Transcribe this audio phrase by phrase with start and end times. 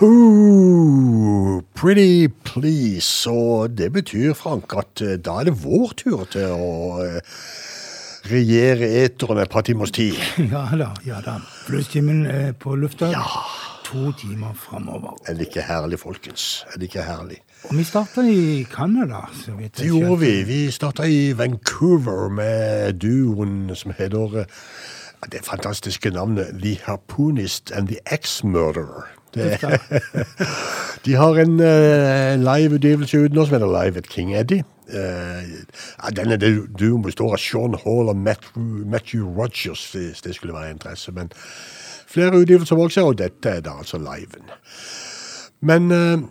[0.00, 3.26] Who, pretty please.
[3.30, 6.68] Og det betyr, Frank, at eh, da er det vår tur til å
[7.02, 7.18] eh,
[8.30, 10.14] regjere eteren et par timers tid.
[10.54, 11.38] Ja da, ja da.
[11.66, 13.10] Bluestimen er på lufta
[13.88, 15.16] to timer framover.
[15.26, 16.46] Er det ikke herlig, folkens?
[16.70, 17.40] Er det ikke herlig?
[17.66, 20.32] Og vi starta i Canada, Det gjorde vi.
[20.46, 24.58] Vi starta i Vancouver med duoen som heter eh,
[25.32, 29.08] det fantastiske navnet The Harpoonist and the Ex-Murderer.
[29.08, 29.17] Det-
[31.04, 34.64] De har en uh, liveutgivelse uten oss, men som heter Live at King Eddie.
[34.88, 35.44] Uh,
[36.16, 40.70] denne du- duoen består av Sean Hall og Matthew, Matthew Rogers, hvis det skulle være
[40.70, 41.12] interesse.
[41.12, 41.30] Men
[42.08, 44.48] flere utgivelser også, og dette er da altså liven.
[45.60, 46.24] Men uh,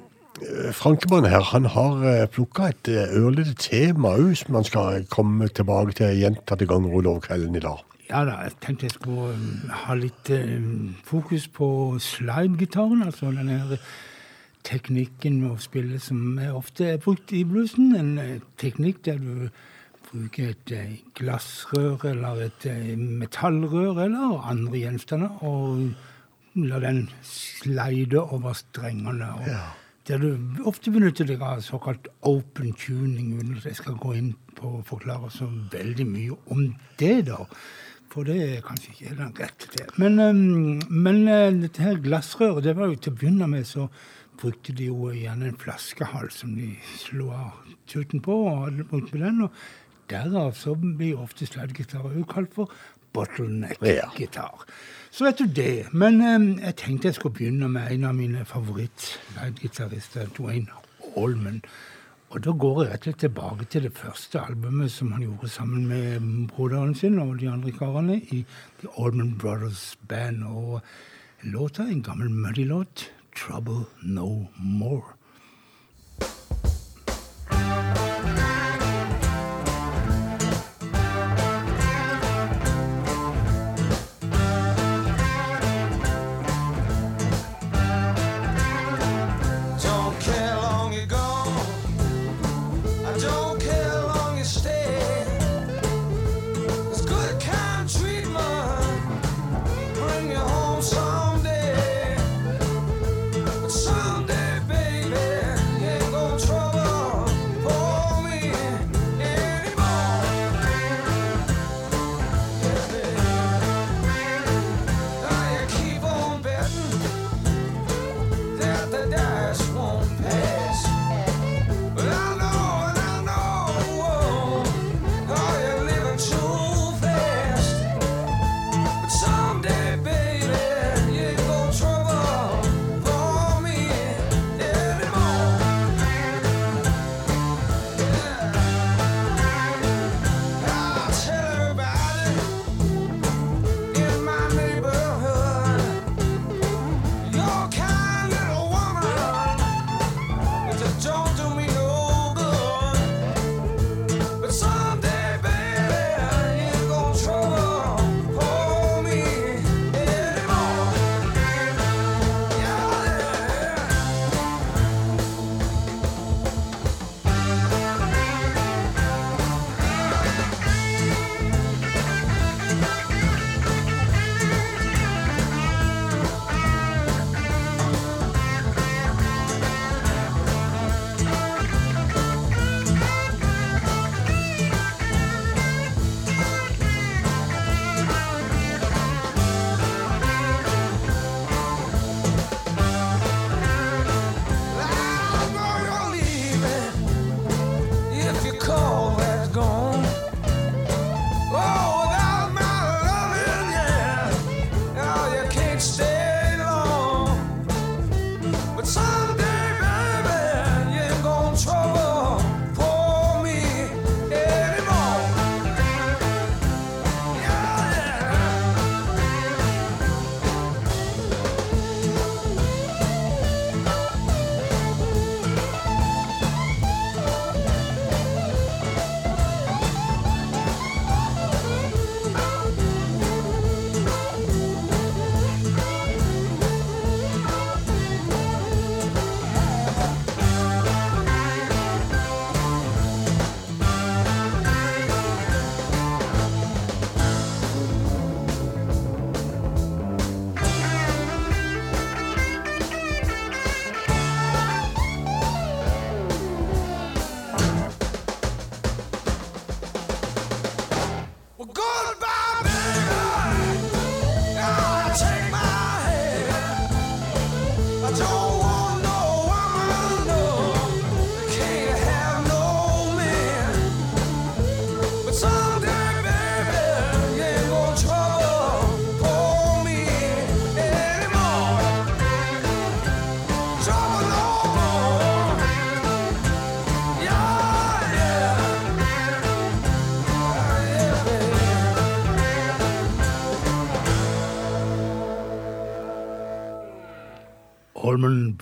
[0.73, 6.17] Frankemann her, han har plukka et ørlite tema òg, som han skal komme tilbake til
[6.19, 7.81] gjentatte ganger utover kvelden i dag.
[8.07, 11.67] Ja da, jeg tenkte jeg skulle um, ha litt um, fokus på
[11.99, 13.73] slidegitaren, altså den her
[14.67, 17.93] teknikken med å spille som er ofte er brukt i bluesen.
[17.95, 19.47] En eh, teknikk der du
[20.09, 28.23] bruker et eh, glassrør eller et eh, metallrør eller andre gjenstander, og la den slide
[28.23, 29.33] over strengene.
[29.37, 29.51] Og
[30.07, 34.31] Der du ofte benytter deg av såkalt open tuning, uten at jeg skal gå inn
[34.55, 36.69] på å forklare så veldig mye om
[36.99, 37.43] det, da.
[38.11, 39.89] For det er kanskje ikke helt rett til.
[39.99, 40.19] Men,
[40.89, 43.87] men eh, dette her glassrøret, det var jo til å begynne med, så
[44.37, 46.71] brukte de jo gjerne en flaskehals som de
[47.01, 49.41] slo av tuten på, og hadde brukt med den.
[49.47, 52.71] Og derav så blir ofte sladegitarer jo kalt for
[53.17, 54.65] bottleneck-gitar.
[55.11, 55.87] Så vet du det.
[55.91, 60.83] Men jeg tenkte jeg skulle begynne med en av mine favoritt-slidegitarister, Dwayne
[61.17, 61.63] Allman.
[62.27, 65.51] Og da går jeg rett og slett tilbake til det første albumet som han gjorde
[65.51, 68.41] sammen med broderen sin og de andre karene i
[68.81, 70.43] The Allman Brothers Band.
[70.43, 70.81] Og
[71.43, 75.16] låta, en gammel Muddy-låt, 'Trouble No More'.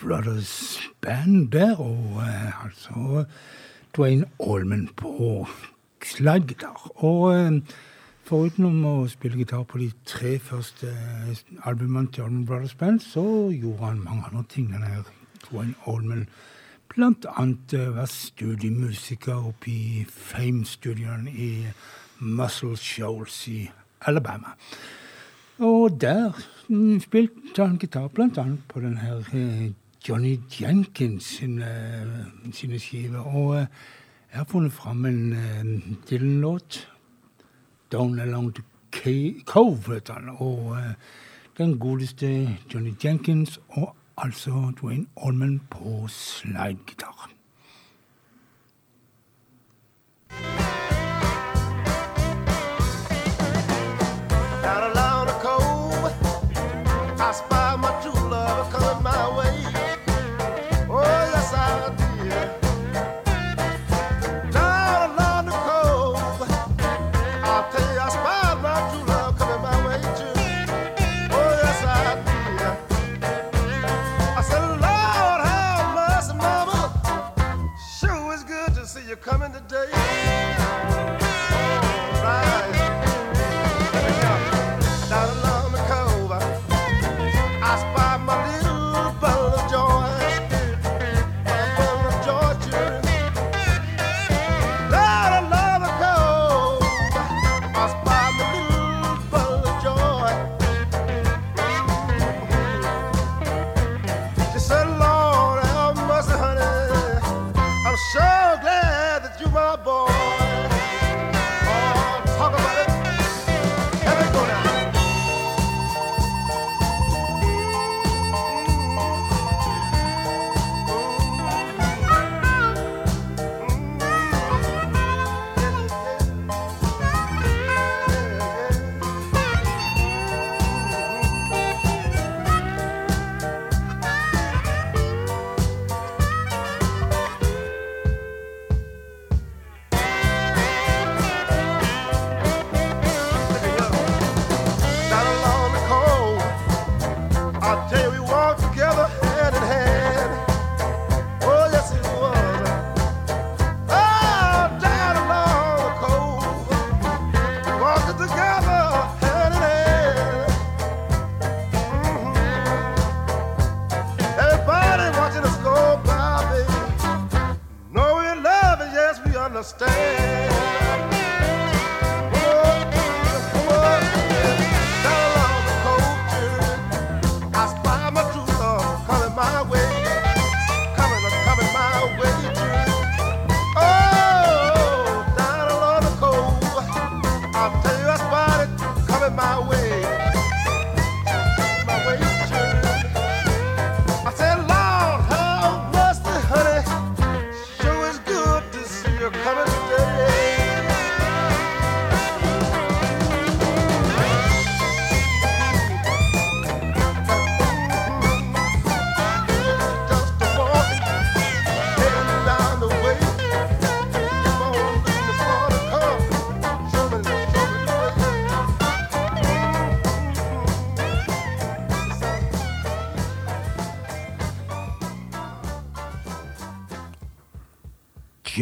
[0.06, 3.26] Brothers Band der, og eh, altså
[3.96, 5.48] Dwayne Allman på
[6.04, 6.92] slaggitar.
[6.96, 7.62] Og eh,
[8.24, 13.24] foruten å spille gitar på de tre første eh, albumene til Allman Brothers Band, så
[13.50, 14.68] gjorde han mange andre ting.
[14.74, 15.10] denne her
[15.48, 16.28] Dwayne Allman
[16.94, 21.50] blant annet eh, var studiemusiker oppe i Fame-studioene i
[22.20, 23.64] Muscle Shoals i
[24.06, 24.54] Alabama.
[25.66, 26.36] Og der
[26.68, 29.74] mm, spilte han gitar blant annet på denne her eh,
[30.08, 33.20] Johnny Jenkins sine, sine skiver.
[33.20, 33.68] Og eh,
[34.32, 36.92] jeg har funnet fram en eh, Dylan-låt.
[37.92, 38.64] 'Down Along the
[39.50, 40.30] Cove', heter han.
[40.30, 40.94] Og eh,
[41.58, 47.32] den godeste Johnny Jenkins, og altså Dwayne Allman på slidegitar.
[50.30, 50.95] Down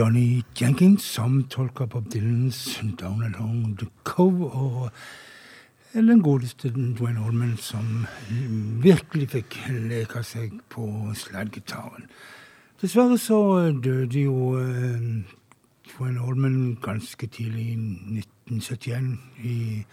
[0.04, 4.92] Johnny Jenkins, som tolker Bob Dylans 'Down Along the Cove', og
[5.94, 8.06] den godeste Dwayne Holman, som
[8.84, 12.10] virkelig fikk leke seg på slidegitaren.
[12.82, 15.24] Dessverre så døde jo eh,
[15.94, 17.78] Dwayne Holman ganske tidlig i
[18.20, 19.20] 1971.
[19.44, 19.86] I,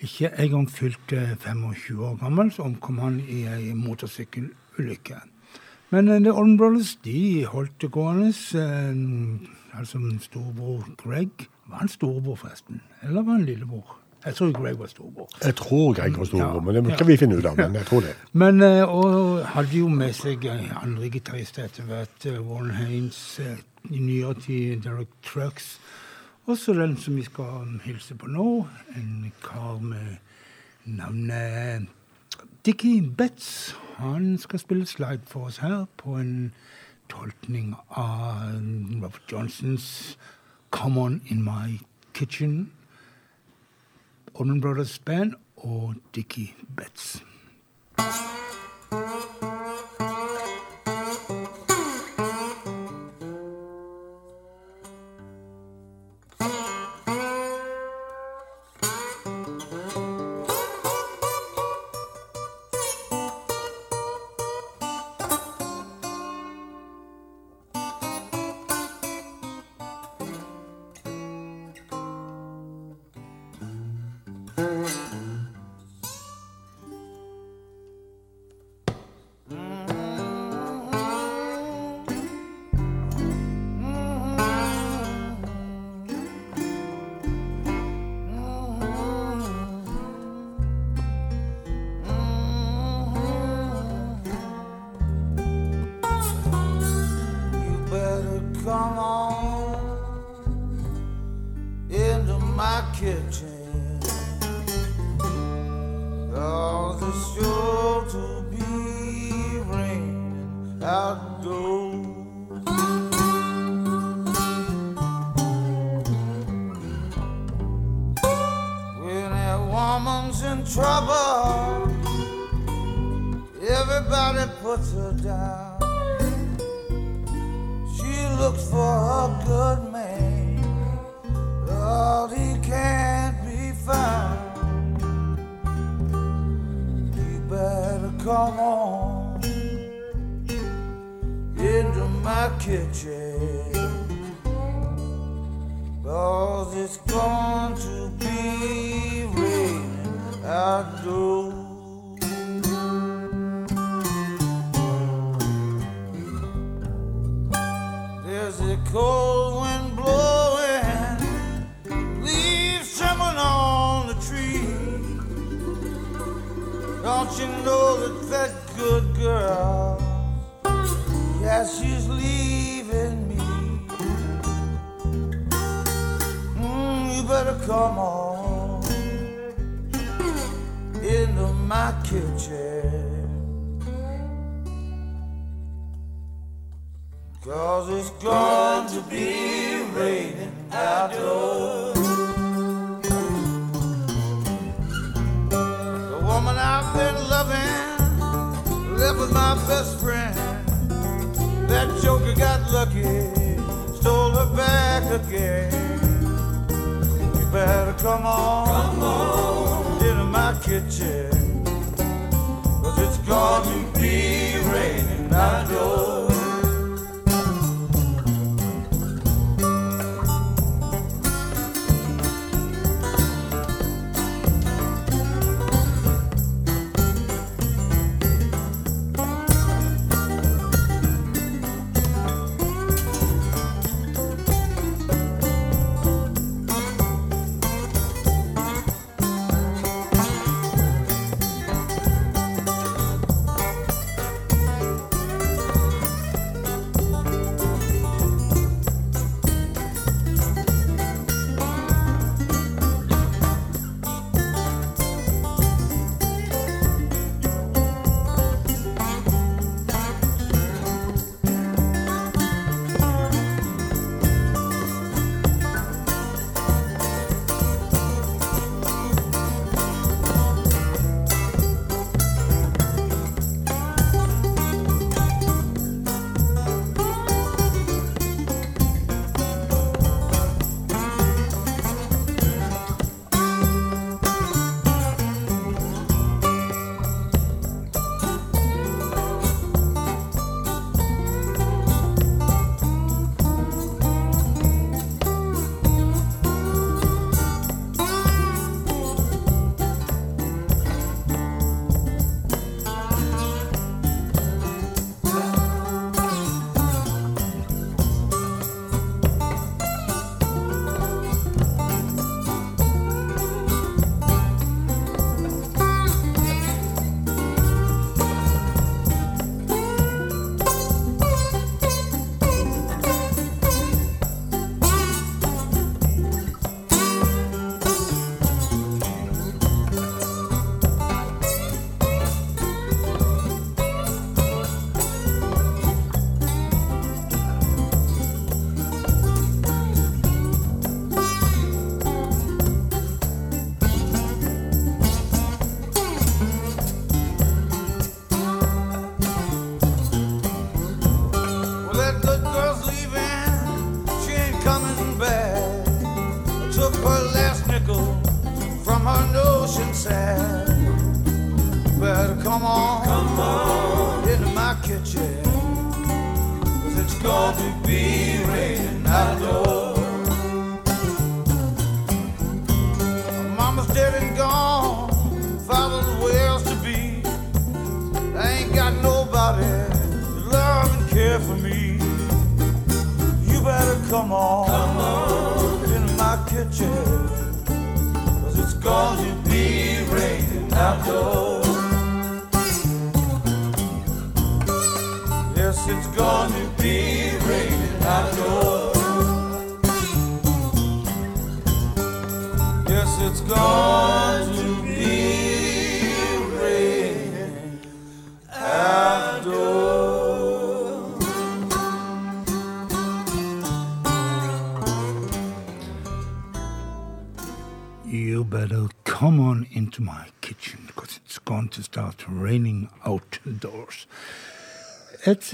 [0.00, 5.20] ikke engang fylte 25 år gammel, så omkom han i ei motorsykkelulykke.
[5.92, 8.30] Men uh, The Olden Brothers de holdt det gående.
[8.56, 12.80] Uh, altså storebror Greg Var han storebror, forresten?
[13.02, 13.98] Eller var han lillebror?
[14.24, 15.28] Jeg tror Greg var storebror.
[15.44, 16.60] Jeg tror Greg var storbror, Ja.
[16.60, 17.56] men det skal vi finne ut av.
[17.56, 18.14] Men jeg tror det.
[18.42, 20.46] Men, uh, Og hadde jo med seg
[20.82, 22.26] andre gitarister etter hvert.
[22.40, 23.58] Warren Haynes, eh,
[23.90, 25.78] i nyere tid Derek Trucks.
[26.46, 30.16] Også den som vi skal hilse på nå, en kar med
[30.86, 31.86] navnet
[32.66, 33.74] Dickie Betts.
[33.96, 36.54] Han skal spille slide for oss her på en
[37.08, 38.60] tolkning av
[39.02, 40.18] Robert Johnsons
[40.70, 41.80] 'Come On In My
[42.14, 42.70] Kitchen'.
[44.34, 47.22] Olden Brothers Band og Dickie Betts.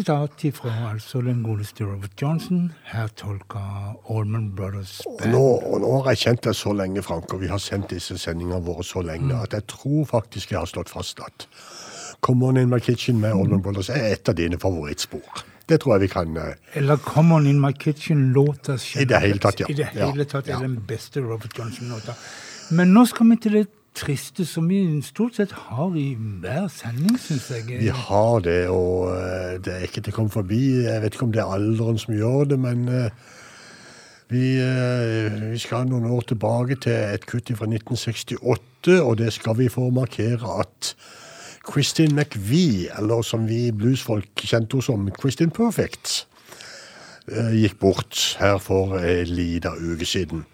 [0.08, 3.60] Sitat ifra altså den godeste Robert Johnson, her tolka
[4.08, 5.32] Allman Brothers Og Band.
[5.32, 8.16] nå, og nå har jeg kjent deg så lenge, Frank, og vi har sendt disse
[8.16, 11.44] sendingene våre så lenge, at jeg tror faktisk jeg har slått fast at
[12.24, 15.44] Come On In My Kitchen med Allman Brothers er et av dine favorittspor.
[15.68, 19.38] Det tror jeg vi kan eh, Eller Come On In My Kitchen-låta I det hele
[19.38, 19.68] tatt, ja.
[19.68, 22.16] I det hele tatt er den beste Robert Johnson-låta.
[22.70, 23.66] Men nå skal vi til det
[23.98, 27.66] triste som vi stort sett har i hver sending, syns jeg.
[27.80, 30.62] Vi har det, og eh, det er ikke til å komme forbi.
[30.86, 33.10] Jeg vet ikke om det er alderen som gjør det, men eh,
[34.32, 39.58] vi, eh, vi skal noen år tilbake til et kutt fra 1968, og det skal
[39.58, 40.94] vi få markere at
[41.68, 46.24] Kristin McVie, eller som vi bluesfolk kjente henne som Kristin Perfect,
[47.28, 50.46] gikk bort her for en liten uke siden.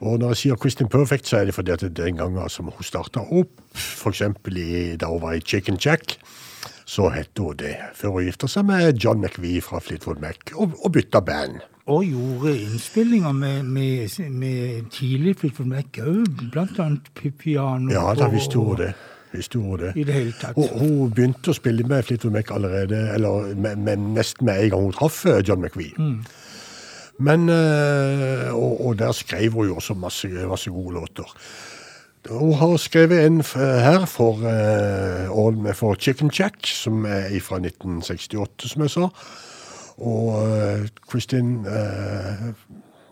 [0.00, 2.84] Og når jeg sier Kristin Perfect, så er det fordi at den gangen som hun
[2.84, 4.18] starta opp, f.eks.
[5.00, 6.18] da hun var i Chicken Jack,
[6.86, 7.74] så het hun det.
[7.96, 11.62] Før hun gifta seg med John McVie fra Fleetwood Mac, og, og bytta band.
[11.86, 17.92] Og gjorde innspillinger med, med, med tidlig Fleetwood Mac òg, blant annet pi- piano.
[17.94, 18.94] Ja, da og- visste hun det.
[19.36, 19.90] Det.
[19.96, 20.54] I det hele tatt.
[20.56, 24.70] Hun, hun begynte å spille med Fleetwood Mac allerede, eller med, med, nesten med en
[24.72, 25.92] gang hun traff eh, John McVie.
[27.18, 31.36] Men, eh, og, og der skrev hun jo også masse, masse gode låter.
[32.30, 38.82] Hun har skrevet en her for, eh, for Chicken Jack, som er fra 1968, som
[38.82, 39.08] jeg sa.
[39.96, 40.48] Og
[41.08, 42.52] Christine Kristin eh,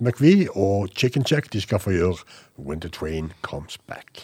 [0.01, 2.17] McVie og Chicken Jack de skal få gjøre
[2.59, 4.21] When the Train Comes Back.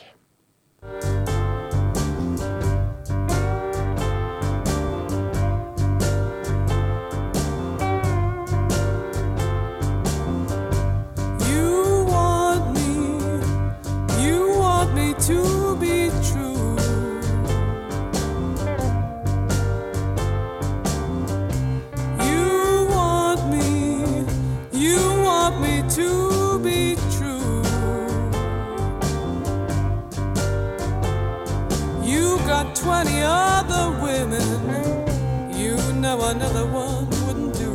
[36.30, 37.72] Another one wouldn't do.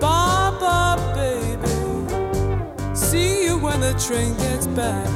[0.00, 2.96] Baba, baby.
[2.96, 5.06] See you when the train gets back.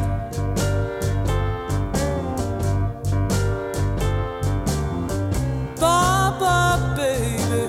[5.80, 7.64] Baba, baby.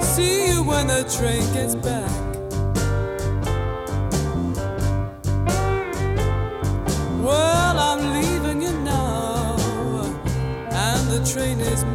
[0.00, 2.11] See you when the train gets back.
[11.32, 11.91] Train is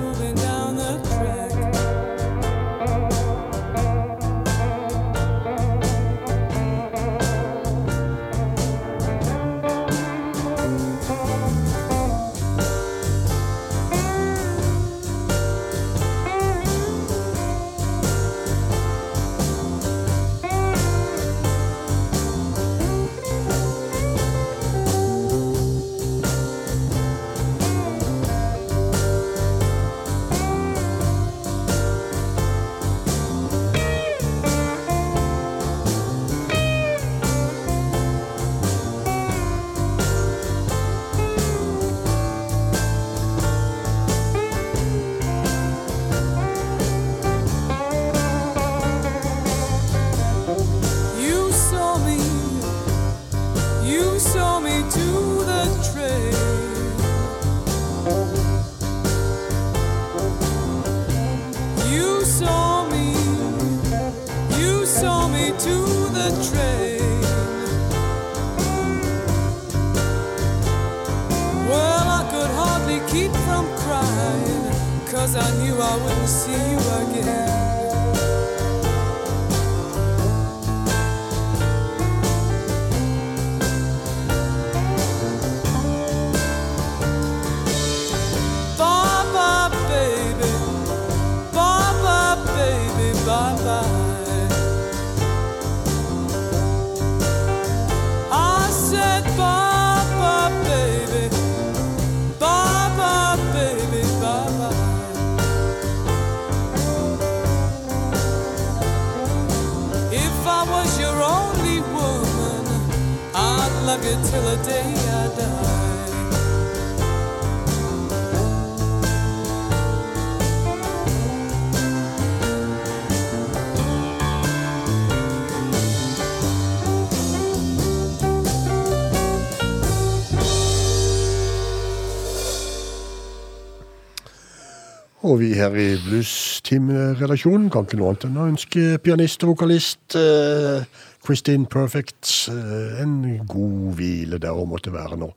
[135.28, 140.16] Og vi her i Blues-team-redaksjonen kan ikke noe annet enn å ønske pianist og vokalist
[140.16, 140.86] eh,
[141.26, 143.18] Christine Perfect eh, en
[143.50, 145.28] god hvile der hun måtte være nå.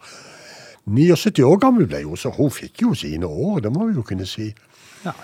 [0.87, 4.07] 79 år gammel ble hun, så hun fikk jo sine år, det må vi jo
[4.07, 4.53] kunne si.
[5.03, 5.17] Ja.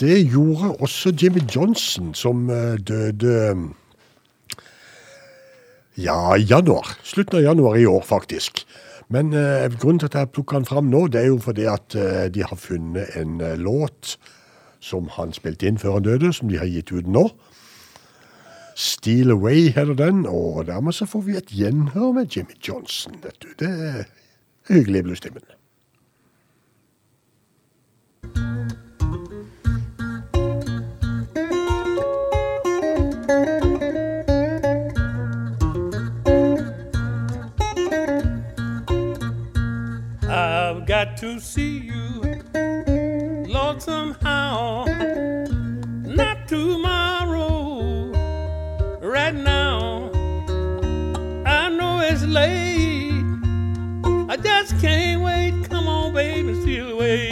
[0.00, 3.36] Det gjorde også Jimmy Johnson, som eh, døde
[6.00, 6.96] ja, januar.
[7.04, 8.64] Slutten av januar i år, faktisk.
[9.12, 11.96] Men eh, grunnen til at jeg plukker han fram nå, det er jo fordi at
[11.98, 14.16] eh, de har funnet en eh, låt
[14.82, 17.26] som han spilte inn før han døde, som de har gitt ut nå.
[18.78, 23.20] Steal Away heter den, og dermed så får vi et gjenhør med Jimmy Johnson.
[23.22, 23.44] Vet.
[23.60, 24.06] Det er
[24.72, 25.44] hyggelig i bluestimen.
[41.18, 42.42] To see you,
[43.46, 44.86] Lord, somehow.
[46.04, 48.10] Not tomorrow,
[49.00, 50.10] right now.
[51.46, 53.24] I know it's late.
[54.28, 55.68] I just can't wait.
[55.70, 57.28] Come on, baby, steal away.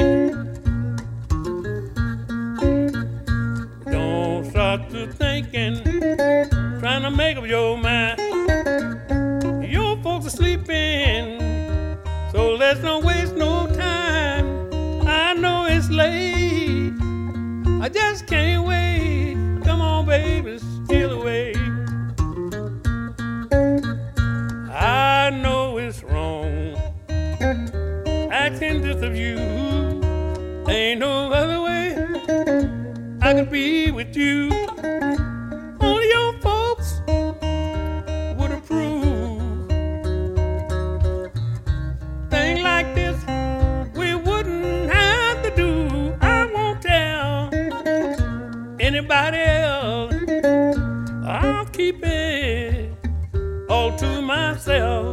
[3.91, 5.83] Don't start to thinking,
[6.79, 8.21] trying to make up your mind.
[9.69, 11.41] Your folks are sleeping.
[12.33, 13.35] So let's not waste
[16.01, 16.95] late.
[17.85, 19.37] I just can't wait.
[19.65, 21.53] Come on, baby, steal away.
[24.73, 26.77] I know it's wrong.
[28.31, 29.37] Acting just of you.
[30.69, 31.87] Ain't no other way
[33.21, 34.60] I could be with you.
[54.67, 55.10] Myself.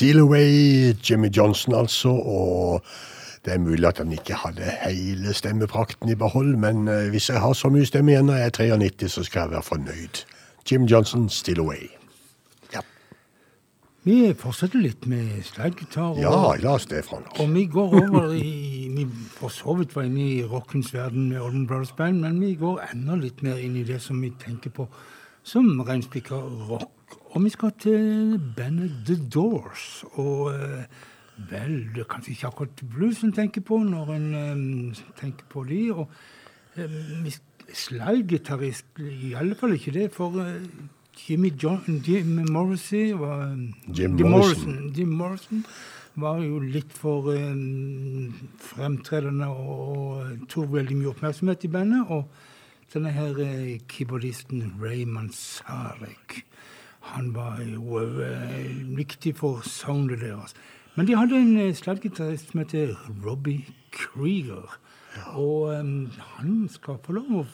[0.00, 2.84] Steal Away, Jimmy Johnson altså, og
[3.44, 7.40] det er mulig at han ikke hadde hele stemmeprakten i behold, men eh, hvis jeg
[7.40, 10.22] har så mye stemme igjen når jeg er 93, så skal jeg være fornøyd.
[10.70, 11.90] Jim Johnson, Steal Away.
[12.72, 12.80] Ja,
[14.08, 16.16] Vi fortsetter litt med slaggitar.
[16.16, 17.36] ja la oss det, Frank.
[17.36, 21.40] Og vi går over i Vi for så vidt var inne i rockens verden med
[21.40, 24.70] Olden Brothers Band, men vi går enda litt mer inn i det som vi tenker
[24.70, 24.88] på
[25.44, 26.40] som reinspikka
[26.72, 26.88] rock.
[27.30, 30.04] Og vi skal til bandet The Doors.
[30.18, 30.84] Og eh,
[31.50, 35.62] vel, det er kanskje ikke akkurat blues en tenker på når en um, tenker på
[35.68, 35.82] de.
[35.94, 36.08] Og
[36.76, 37.36] um, vi-
[37.70, 40.56] i alle fall ikke det, for uh,
[41.28, 43.44] Jimmy, John, Jim Morrissey var
[43.94, 44.90] Jim Morrison.
[44.96, 45.64] Jim Morrison
[46.16, 52.10] var jo litt for um, fremtredende og, og tok veldig mye oppmerksomhet i bandet.
[52.10, 52.26] Og
[52.92, 56.40] denne her uh, keyboardisten Raymond Manzarek,
[57.14, 60.54] han var jo eh, viktig for soundet deres.
[60.94, 62.94] Men de hadde en eh, slaggitarist som heter
[63.26, 64.78] Robbie Krieger.
[65.34, 67.44] Og um, han skal få lov å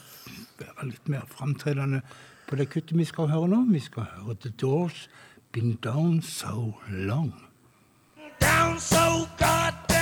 [0.60, 2.02] være litt mer framtredende
[2.46, 3.64] på det kuttet vi skal høre nå.
[3.72, 5.08] Vi skal høre The Doors,
[5.52, 7.32] Been Down So Long.
[8.40, 9.95] down so goddamn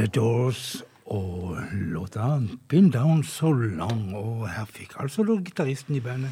[0.00, 4.14] The Doors og låta 'Been Down So Long'.
[4.16, 6.30] Og her fikk altså da gitaristen i bandet,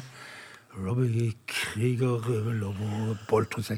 [0.87, 3.77] Robbie Krieger, lov å boltre seg.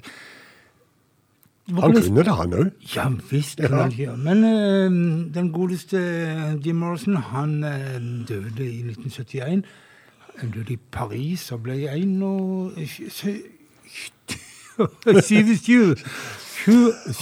[1.69, 2.71] Han kunne det, han òg.
[2.95, 3.67] Ja visst Ja.
[3.67, 5.97] han Men uh, den godeste
[6.65, 7.69] Jim Morrison, han uh,
[8.27, 9.65] døde i 1971.
[10.37, 11.81] Han døde i Paris og ble
[15.21, 15.95] 27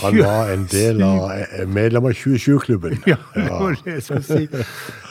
[0.01, 2.97] Han var en del av eh, medlem av 2020-klubben.
[3.07, 4.63] Ja, det var det jeg skulle si.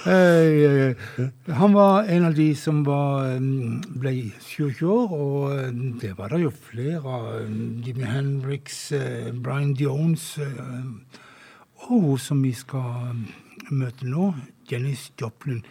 [0.09, 4.15] Eh, Han var en av de som var, mm, ble
[4.45, 5.73] 27 år, og eh,
[6.03, 7.29] det var det jo flere av.
[7.87, 11.19] Jimmy Henriks, eh, Brian Jones eh,
[11.89, 13.27] og hun som vi skal mm,
[13.71, 14.33] møte nå,
[14.71, 15.63] Jennis Joplin.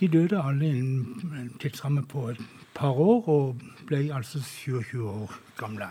[0.00, 2.40] De døde alle i en tidsramme på et
[2.74, 5.86] par år, og ble altså 27 år gamle.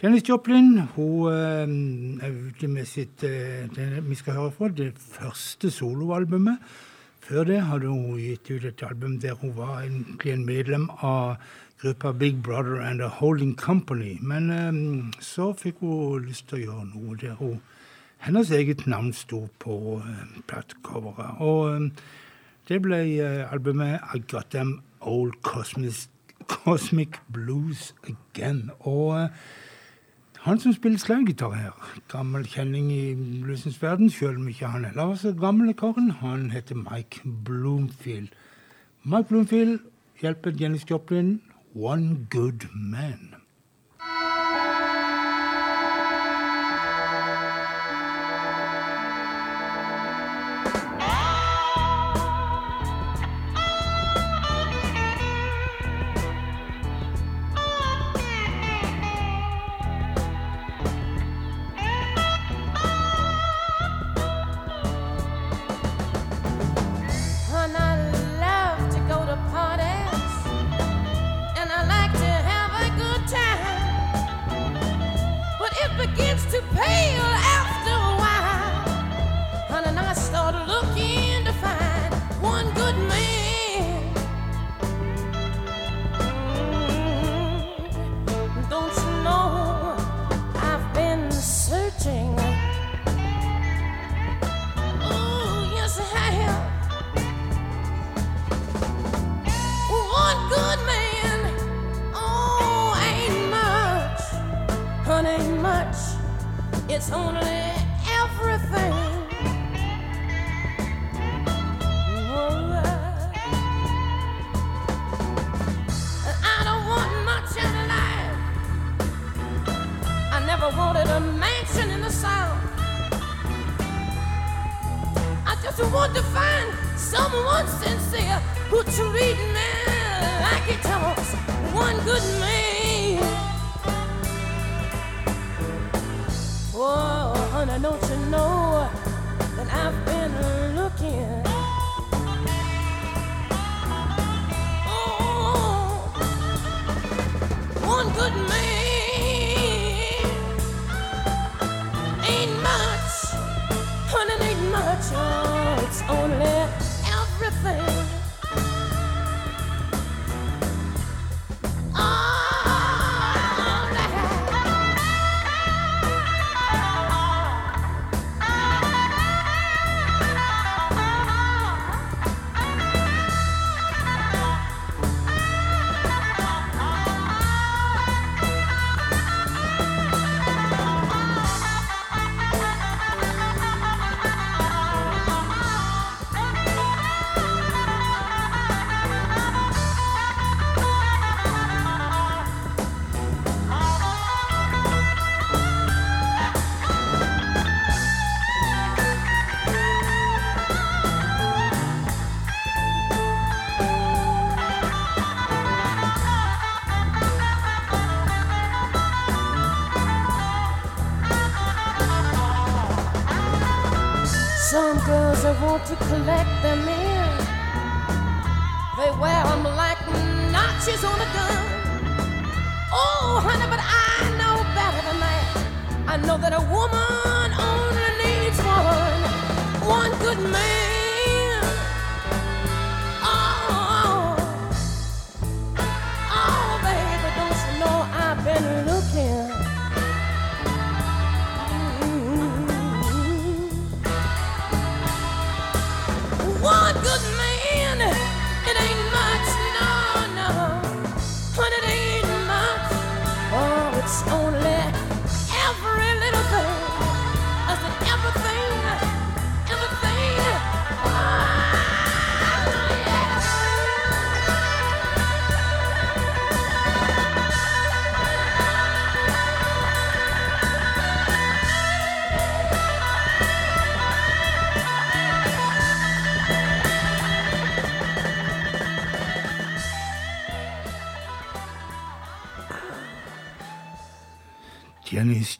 [0.00, 2.24] Dennis Joplin hun eh,
[2.64, 6.56] er med sitt eh, det vi skal høre fra, det første soloalbumet.
[7.20, 11.36] Før det hadde hun gitt ut et album der hun var egentlig en medlem av
[11.82, 14.16] gruppa Big Brother and The Holding Company.
[14.22, 17.60] Men eh, så fikk hun lyst til å gjøre noe der hun
[18.24, 20.00] hennes eget navn sto på
[20.48, 21.44] platecoveret.
[21.44, 21.90] Og
[22.72, 23.04] det ble
[23.52, 26.08] albumet I Got Them Old Cosmic,
[26.48, 28.70] Cosmic Blues Again.
[28.80, 29.28] Og
[30.40, 31.72] han som spiller slanggitar her,
[32.08, 36.50] gammel kjenning i bluesens verden, sjøl om ikke han heller var så gammel, karen, han
[36.50, 38.32] heter Mike Bloomfield.
[39.04, 39.78] Mike Bloomfield
[40.22, 41.42] hjelper Janis Joplin,
[41.74, 43.39] One Good Man.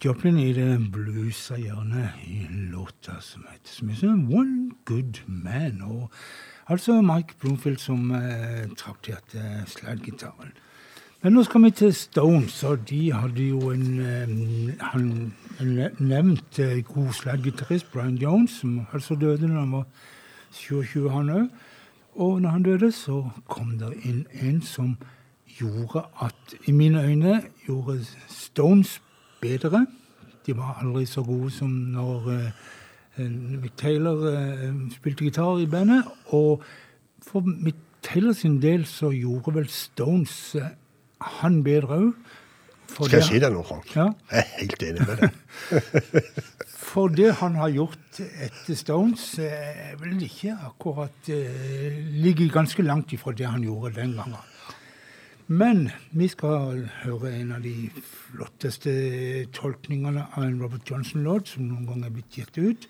[0.05, 5.83] Joplin i det bluesa hjørnet i låta som heter som heter One Good Man.
[5.83, 6.11] Og
[6.67, 10.55] altså Mike Bloomfield som eh, trakterte slidegitaren.
[11.23, 15.35] Men nå skal vi til Stones, og de hadde jo en, eh, han,
[15.99, 19.85] nevnt eh, god slide-gitarist, Brian Jones, som altså døde da han var
[20.53, 21.47] 27, han òg.
[22.15, 24.97] Og når han døde, så kom det inn en som
[25.61, 29.03] gjorde at, i mine øyne, gjorde Stones
[29.41, 29.87] bedre.
[30.47, 32.51] De var aldri så gode som når eh,
[33.61, 36.09] Mick Taylor eh, spilte gitar i bandet.
[36.37, 36.63] Og
[37.25, 40.73] for Mick Taylor sin del så gjorde vel Stones eh,
[41.41, 42.13] han bedre òg.
[42.91, 43.91] Skal jeg si deg noe, Frank?
[43.95, 44.09] Ja.
[44.33, 46.31] Jeg er helt enig med deg.
[46.91, 53.13] For det han har gjort etter Stones, er vel ikke akkurat eh, Ligger ganske langt
[53.15, 54.41] ifra det han gjorde den gangen.
[55.51, 58.93] Men vi skal høre en av de flotteste
[59.57, 62.87] tolkningene av en Robert Johnson-låt som noen gang er blitt gitt ut.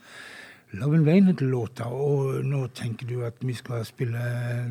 [0.72, 4.20] 'Love and Vain' heter låta, og nå tenker du at vi skal spille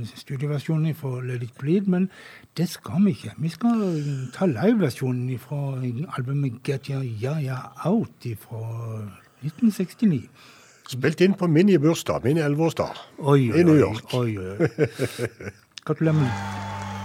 [0.06, 2.10] studioversjonen fra 'Let It Bleed', men
[2.58, 3.34] det skal vi ikke.
[3.38, 5.82] Vi skal ta liveversjonen fra
[6.18, 9.10] albumet 'Get Your Ya-Ya Out' fra
[9.42, 10.30] 1969.
[10.88, 14.14] Spilt inn på min bursdag, min 11-årsdag, Oi, oi, i New York.
[14.14, 14.68] Oi, oi, oi.
[15.86, 16.99] Gratulerer med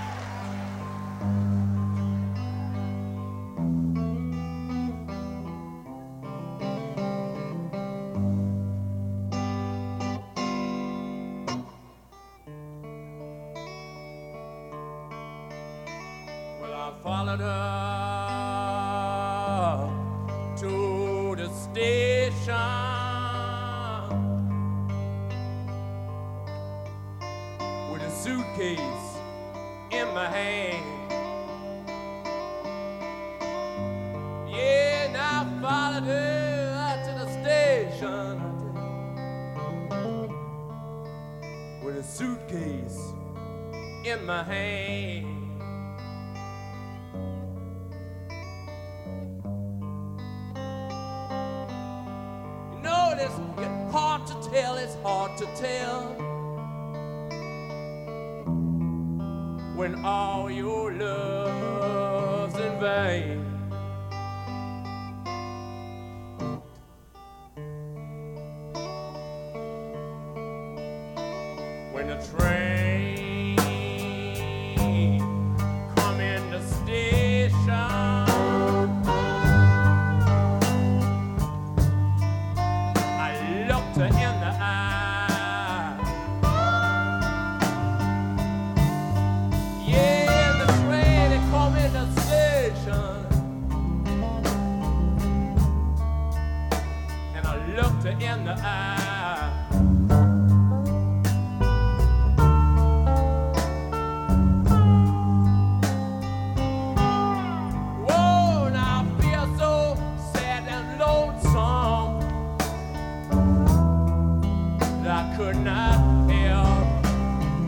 [115.63, 117.03] not help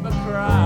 [0.03, 0.66] but cry.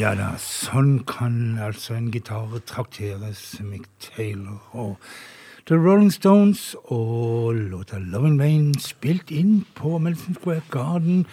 [0.00, 4.62] Ja da, sånn kan altså en gitar trakteres, Mick Taylor.
[4.72, 4.94] Og
[5.68, 11.26] The Rolling Stones og låta 'Loving Rain' spilt inn på Melson Square Garden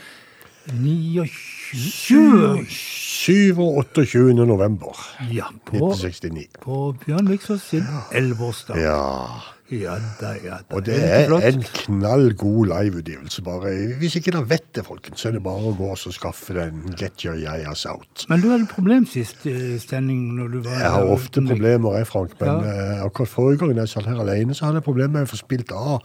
[0.68, 3.56] 29 7.
[3.58, 4.46] og 28.
[4.46, 5.00] november
[5.32, 6.60] Ja, på, 1969.
[6.60, 8.84] på Bjørn Viksås sin elleveårsdag.
[8.84, 9.57] Ja.
[9.72, 10.76] Ja da, ja da.
[10.78, 13.42] Og det er en knallgod liveutgivelse.
[13.44, 13.74] bare.
[14.00, 16.86] Hvis ikke dere vet det, folkens, så er det bare å gå og skaffe den.
[16.96, 18.26] Get Your Yayas Out.
[18.30, 19.44] Men du hadde problem sist
[19.84, 22.72] sending når du var Jeg har ofte problemer, jeg, Frank, men Ja.
[22.72, 25.42] eh, akkurat forrige gang jeg satt her alene, så hadde jeg problemer med å få
[25.44, 26.02] spilt av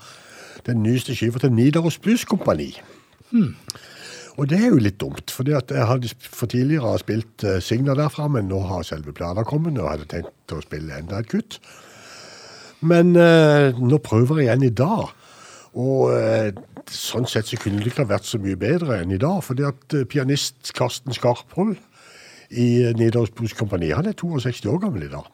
[0.65, 2.73] den nyeste skiva til Nidaros Blues Kompani.
[4.37, 7.93] Og det er jo litt dumt, fordi at jeg hadde for tidligere spilt uh, Signa
[7.97, 11.29] derfra, men nå har selve plata kommet, og jeg hadde tenkt å spille enda et
[11.29, 11.59] kutt.
[12.83, 15.13] Men eh, nå prøver jeg igjen i dag.
[15.73, 16.51] Og eh,
[16.91, 19.65] sånn sett så kunne det ikke ha vært så mye bedre enn i dag, fordi
[19.65, 21.77] at eh, pianist Karsten Skarphold
[22.51, 25.29] i eh, Nidaros Blues Kompani, han er 62 år gammel i dag.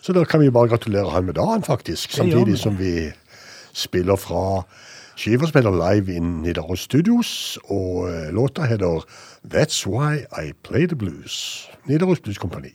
[0.00, 2.12] Så da kan vi bare gratulere han med dagen, faktisk.
[2.16, 3.10] Samtidig som vi
[3.76, 4.62] spiller fra
[5.20, 9.04] skiva spiller live i Nidaros Studios, og eh, låta heter
[9.44, 11.68] That's Why I Play The Blues.
[11.88, 12.74] Nidaros Blues Kompani.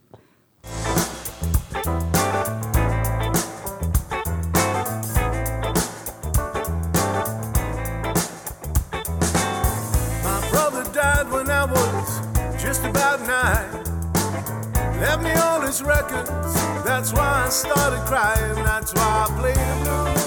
[15.82, 16.54] Records,
[16.84, 18.56] that's why I started crying.
[18.64, 20.24] That's why I play the blues.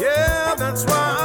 [0.00, 1.17] Yeah, that's why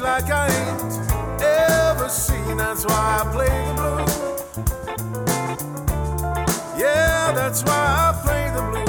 [0.00, 2.56] like I ain't ever seen.
[2.56, 4.16] That's why I play the blues.
[6.78, 8.87] Yeah, that's why I play the blues.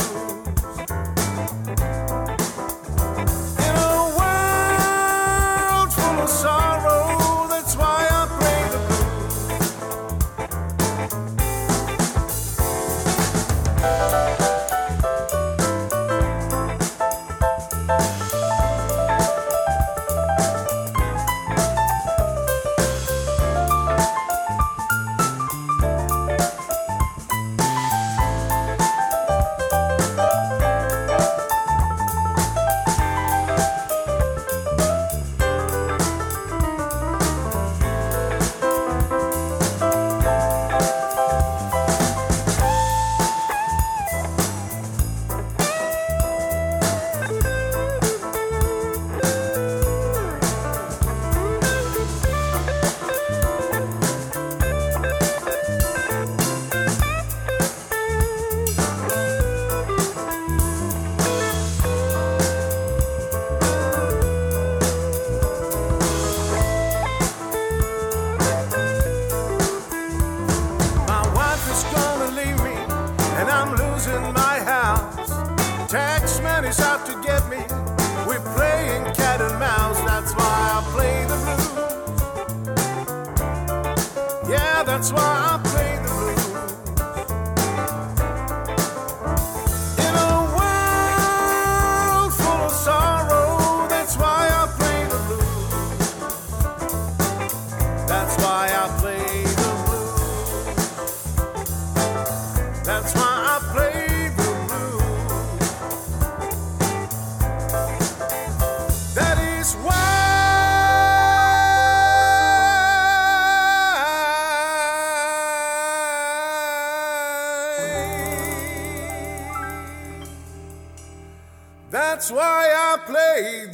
[123.39, 123.68] I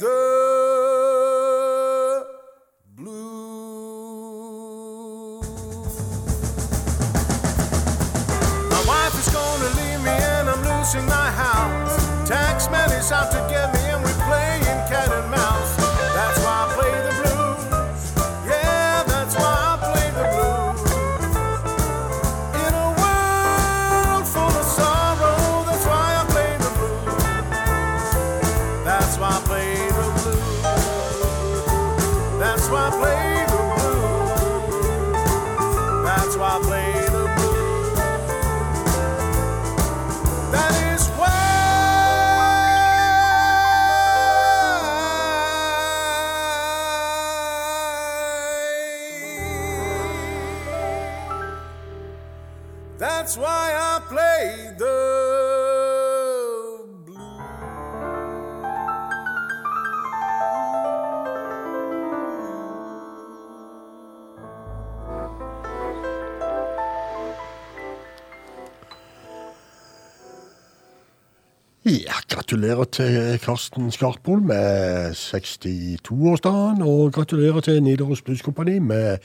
[72.56, 79.18] gratulerer til Karsten Skarpol med 62-årsdagen, og gratulerer til Nidaros Blues Company med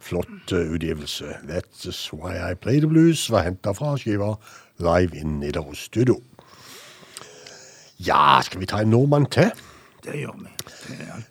[0.00, 1.24] flott eh, utgivelse.
[1.48, 4.34] That's Why I Play the Blues var henta fra skiva
[4.78, 6.18] Live in Nidaros Studio.
[8.04, 9.48] Ja, skal vi ta en nordmann til?
[10.04, 10.52] Det gjør vi.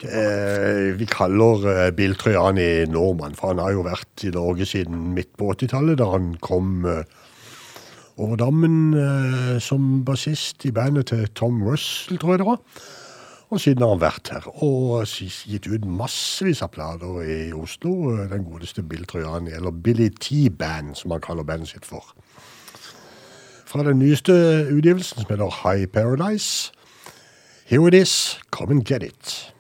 [0.02, 4.66] Det Eh, vi kaller eh, Bill Trojani nordmann, for han har jo vært i Norge
[4.66, 7.06] siden midt på 80-tallet, da han kom eh,
[8.18, 12.60] over dammen eh, som bassist i bandet til Tom Russell, tror jeg det var.
[13.54, 18.14] Og siden har han vært her, og gitt ut massevis av plater i Oslo.
[18.14, 22.16] eh, Den godeste Bill Trojani, eller Billy T-Band, som han kaller bandet sitt for.
[23.66, 24.34] Fra den nyeste
[24.70, 26.72] utgivelsen, som heter High Paradise.
[27.66, 29.53] Here it is, come and get it.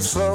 [0.00, 0.29] Fast,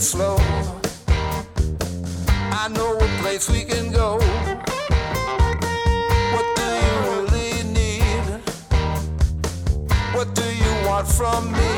[0.00, 0.36] it slow.
[2.62, 4.18] I know a place we can go.
[6.34, 8.24] What do you really need?
[10.14, 11.70] What do you want from me?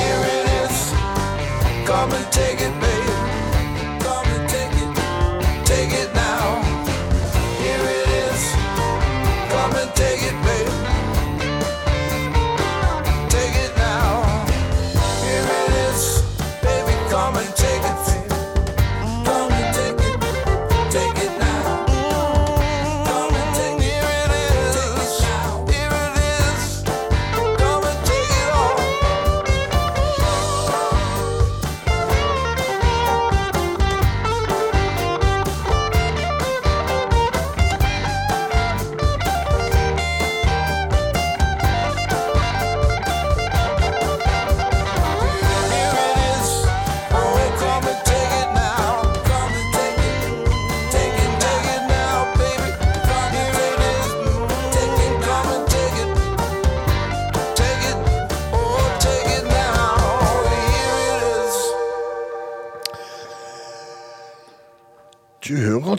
[0.00, 0.76] Here it is.
[1.86, 2.91] Come and take it, babe.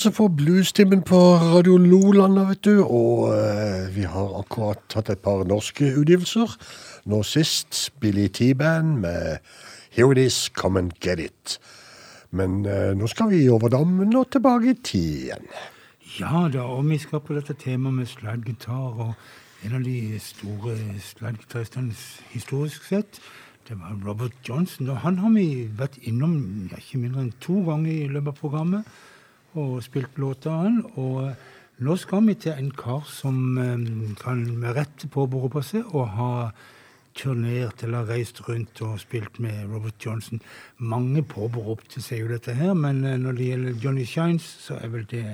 [0.03, 5.21] Altså på bluestimen på Radio Loland, vet du, og eh, vi har akkurat hatt et
[5.23, 6.57] par norske utgivelser.
[7.07, 9.37] Nå sist Billy T-Band med
[9.95, 11.55] Here it is, come and get it.
[12.31, 15.47] Men eh, nå skal vi over dammen og tilbake i tid igjen.
[16.17, 18.99] Ja da, og vi skal på dette temaet med slaggitar.
[19.07, 21.95] Og en av de store slidegitaristene
[22.33, 23.21] historisk sett,
[23.69, 24.91] det var Robert Johnson.
[24.91, 25.47] Og han har vi
[25.79, 28.93] vært innom ja, ikke mindre enn to ganger i løpet av programmet
[29.59, 30.79] og spilt låter av han.
[30.95, 33.87] Og nå skal vi til en kar som eh,
[34.21, 36.33] kan med rette påberope seg å ha
[37.17, 40.41] turnert eller reist rundt og spilt med Robert Johnson.
[40.77, 44.93] Mange påberopte seg jo dette her, men eh, når det gjelder Johnny Shines, så er
[44.93, 45.25] vel det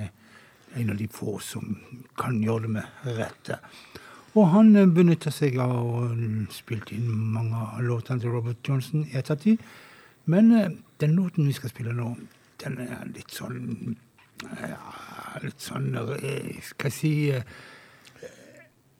[0.78, 1.76] en av de få som
[2.18, 3.60] kan gjøre det med rette.
[4.32, 6.04] Og han eh, benytta seg av å
[6.56, 9.60] spilte inn mange av låtene til Robert Johnson i ettertid.
[10.30, 10.54] Men
[11.00, 12.14] den låten vi skal spille nå,
[12.64, 13.96] den er litt sånn
[14.42, 14.80] ja,
[15.42, 17.44] Litt sånn eh, Skal jeg si eh,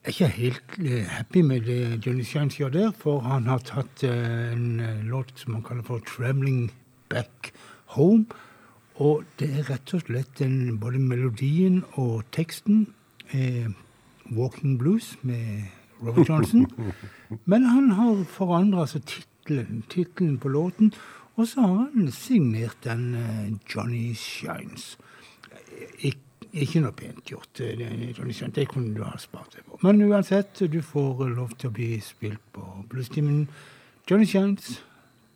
[0.01, 3.61] jeg er ikke helt eh, happy med det Johnny Shines gjør der, for han har
[3.61, 6.71] tatt en låt som han kaller for 'Traveling
[7.09, 7.51] Back
[7.93, 8.25] Home'.
[8.95, 12.87] Og det er rett og slett den, både melodien og teksten
[13.29, 13.69] eh,
[14.31, 15.69] 'Walking Blues' med
[16.01, 16.67] Robert Johnson.
[17.45, 20.93] Men han har forandra altså tittelen på låten,
[21.35, 24.97] og så har han signert den eh, Johnny Shines.
[25.99, 26.17] Ik
[26.51, 27.59] ikke noe pent gjort.
[27.59, 29.79] eh, det kunne du ha spart deg på.
[29.83, 33.47] Men uansett, du får eh, lov til å bli spilt på bluestimen.
[34.09, 34.81] Johnny Chance,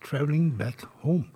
[0.02, 1.35] 'Traveling Back Home'.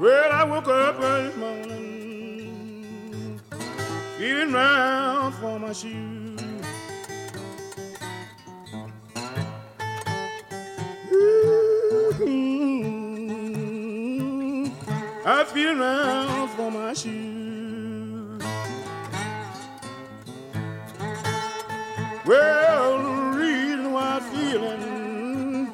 [0.00, 1.78] Well, I woke up this morning
[4.16, 6.40] feeling round for my shoes.
[11.12, 12.14] Ooh,
[15.26, 18.42] I feel round for my shoes.
[22.24, 25.70] Well, the reason why I'm feeling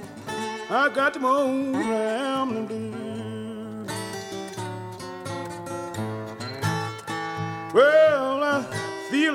[0.69, 2.16] I got them old rambling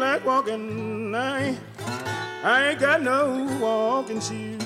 [0.02, 1.14] like walking.
[1.14, 1.56] I,
[2.44, 4.60] I ain't got no walking shoes.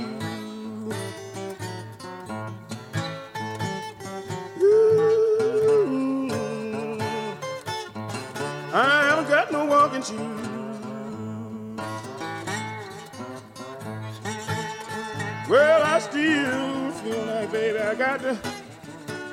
[8.73, 10.47] I haven't got no walking shoes.
[15.49, 18.37] Well, I still feel like, baby, I got to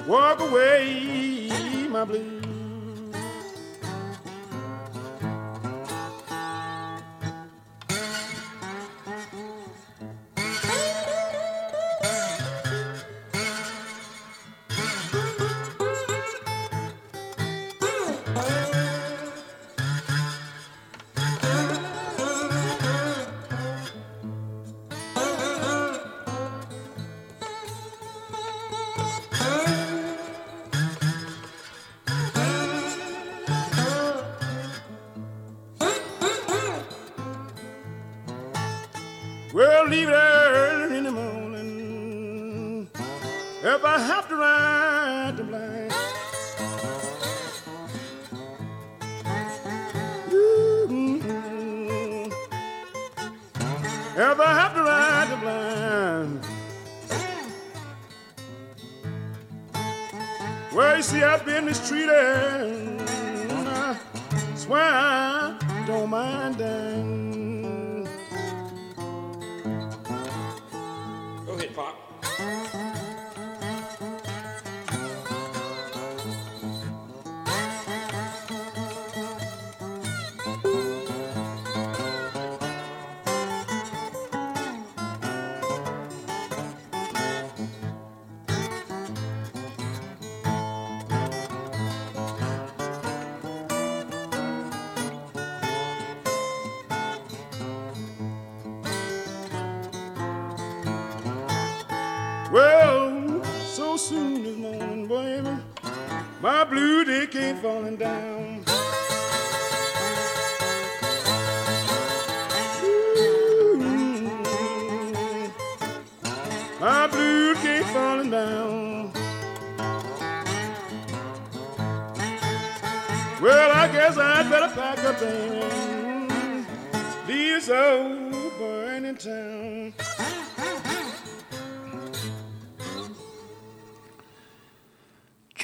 [0.09, 1.49] walk away
[1.89, 2.32] my blues.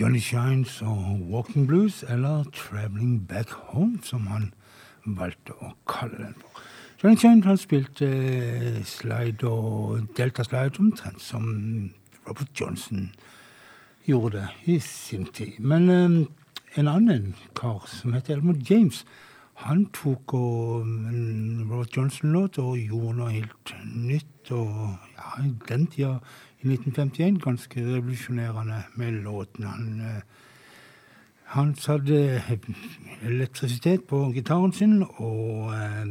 [0.01, 4.53] Johnny Shines og Walking Blues, eller Traveling Back Home, som han
[5.05, 6.61] valgte å kalle den for.
[7.03, 11.49] Johnny Shines har spilt eh, slide og delta slide omtrent som
[12.29, 13.09] Robert Johnson
[14.07, 15.59] gjorde det i sin tid.
[15.59, 19.03] Men eh, en annen kar som heter Elmore James,
[19.59, 24.53] han tok en Robert Johnson-låt og gjorde noe helt nytt.
[24.55, 26.19] Og ja, i den tida,
[26.63, 29.65] i 1951, ganske revolusjonerende med låten.
[29.65, 30.23] Han, eh,
[31.45, 32.43] han satte
[33.23, 36.07] elektrisitet på gitaren sin, og eh,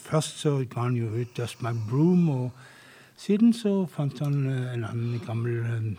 [0.00, 2.50] først så ga han jo ut 'Dust My Broom', og
[3.16, 5.96] siden så fant han eh, en annen gammel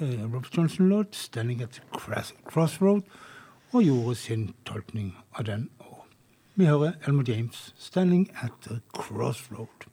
[0.00, 1.82] Robert Johnson-låt, 'Standing at the
[2.44, 3.02] Crossroad',
[3.72, 5.70] og gjorde sin tolkning av den.
[6.58, 9.86] Vi hører Elmer James, 'Standing at the Crossroad'.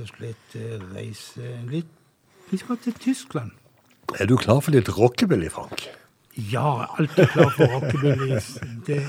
[0.00, 1.86] Rett og slett eh, reise litt
[2.50, 3.50] Vi skal til Tyskland.
[4.18, 5.84] Er du klar for litt rockabilly, Frank?
[6.34, 8.40] Ja, alltid klar for rockabilly.
[8.86, 9.06] Det,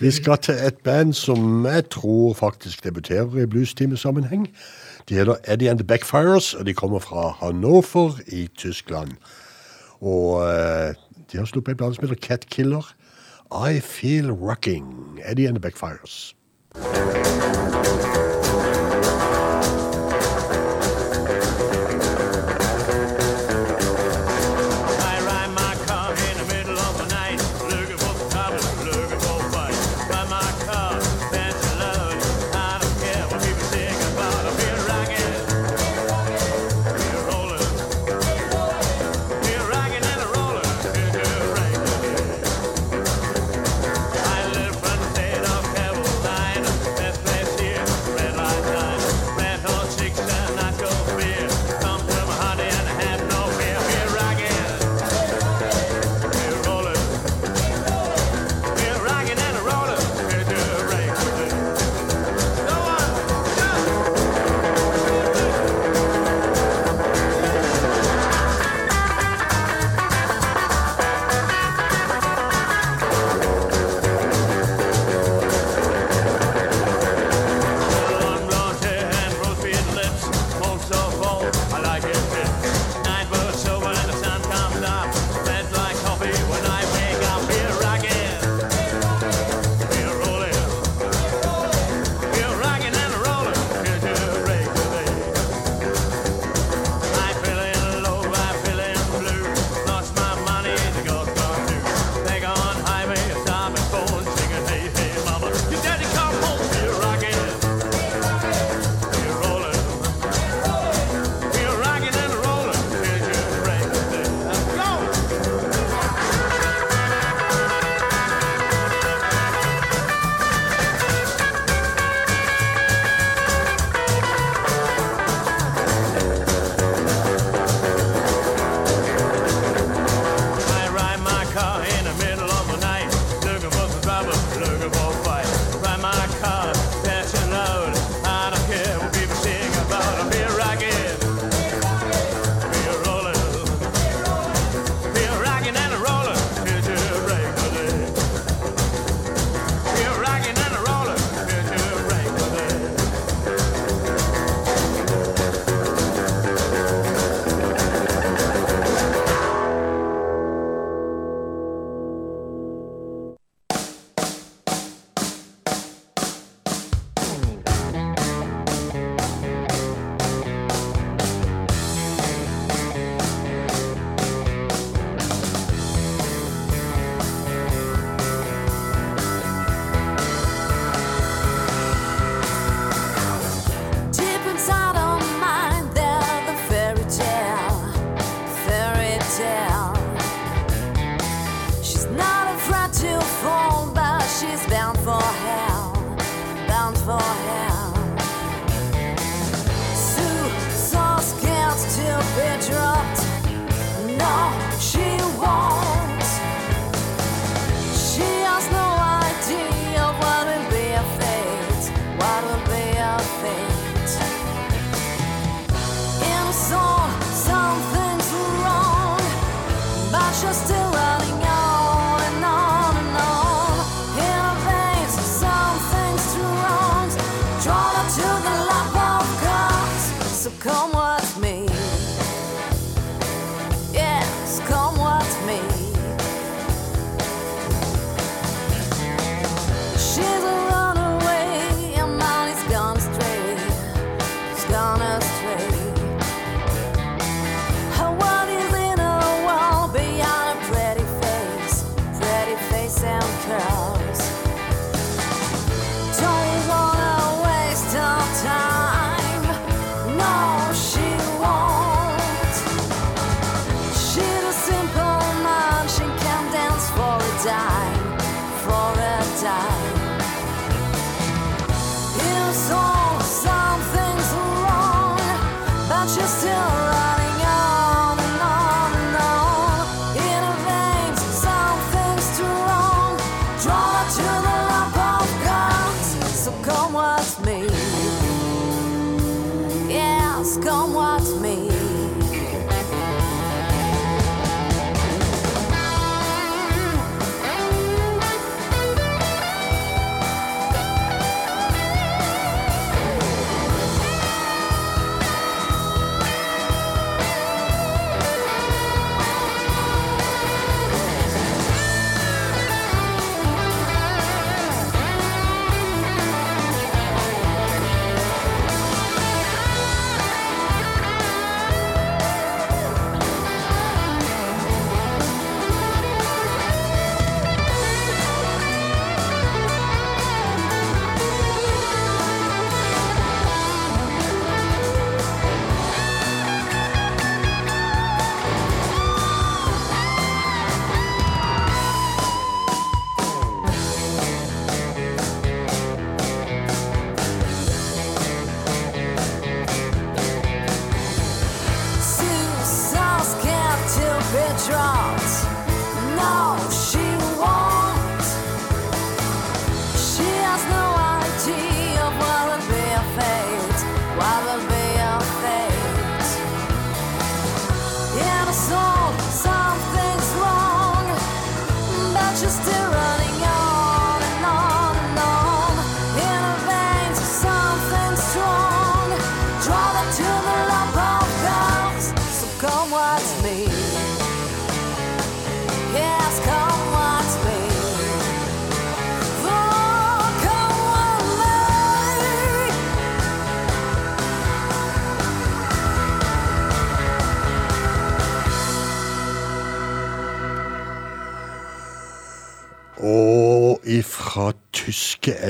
[0.00, 4.48] Vi skal til et band som jeg tror faktisk debuterer i bluestimesammenheng.
[5.08, 9.12] De heter Eddie and the Backfires, og de kommer fra Hannover i Tyskland.
[10.00, 10.94] Og eh,
[11.32, 12.94] de har sluppet en plate som heter Cat Killer.
[13.52, 15.20] I Feel Rocking.
[15.24, 16.34] Eddie and the Backfires.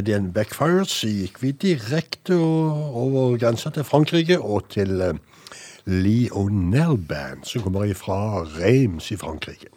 [0.07, 5.19] den backfires gikk vi direkte over grensa til Frankrike og til eh,
[5.87, 9.73] Lionel Band, som kommer fra Reims i Frankrike.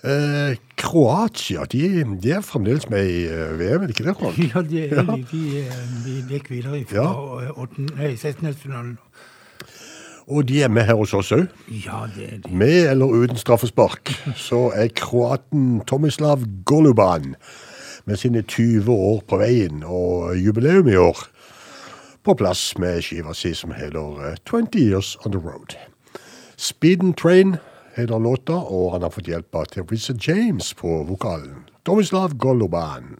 [0.00, 1.82] Eh, Kroatia de,
[2.22, 4.16] de, er fremdeles med i eh, VM, er det ikke det?
[4.16, 4.38] Frank?
[4.54, 5.02] Ja, de, ja.
[5.02, 5.42] de, de,
[6.06, 7.04] de gikk videre fra
[7.44, 8.14] ja.
[8.16, 8.96] 16-finalen.
[10.30, 11.48] Og de er med her hos oss òg.
[11.84, 12.52] Ja, det, det.
[12.54, 14.14] med eller uten straffespark.
[14.38, 17.34] Så er kroaten Tomislav Goluban
[18.10, 21.18] med sine 20 år på veien og jubileum i år
[22.26, 25.76] på plass med skiva si som heter eh, 20 Years On The Road.
[26.56, 27.56] Speed and Train
[27.94, 31.62] heter låta, og han har fått hjelp av Teresa James på vokalen.
[31.86, 33.16] Domislav Goluban.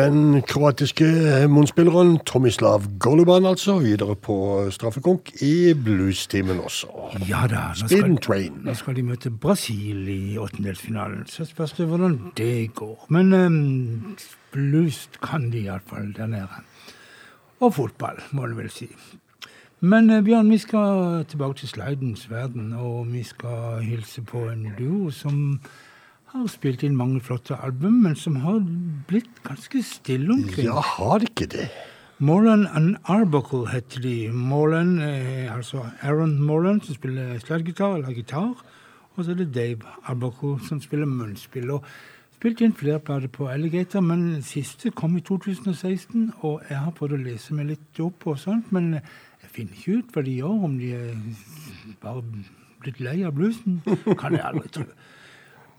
[0.00, 1.04] Den kroatiske
[1.48, 4.36] munnspilleren Tomislav Goluban, altså, videre på
[4.72, 6.86] straffekonk i bluestimen også.
[7.28, 7.66] Ja da.
[7.82, 8.54] Nå skal, Train.
[8.64, 11.26] nå skal de møte Brasil i åttendelsfinalen.
[11.28, 13.10] Så spørs det hvordan det går.
[13.12, 14.16] Men um,
[14.54, 16.64] blues kan de iallfall der nede.
[17.60, 18.88] Og fotball, må du vel si.
[19.80, 24.70] Men eh, Bjørn, vi skal tilbake til slidens verden, og vi skal hilse på en
[24.78, 25.60] duo som
[26.30, 28.60] har spilt inn mange flotte album, men som har
[29.08, 30.68] blitt ganske stille omkring.
[30.68, 31.70] Ja, har ikke det?
[32.20, 34.28] Moreland and Arbuckle heter de.
[34.32, 38.54] Moreland, eh, altså Aaron Moreland, som spiller slaggitar eller gitar.
[39.16, 41.70] Og så er det Dave Arbuckle, som spiller munnspill.
[41.70, 41.84] Og
[42.36, 46.32] spilte inn flere plater på Alligator, men den siste kom i 2016.
[46.40, 49.98] Og jeg har prøvd å lese meg litt opp og sånt, men jeg finner ikke
[49.98, 50.64] ut hva de gjør.
[50.68, 51.16] Om de er
[52.04, 52.22] bare
[52.84, 53.80] blitt lei av bluesen.
[54.20, 54.86] Kan jeg aldri tro.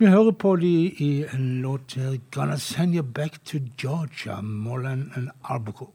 [0.02, 5.12] Vi hører på de i en låt her, 'Gonna Send You Back to Georgia', Moreland
[5.16, 5.88] and Arbuckle.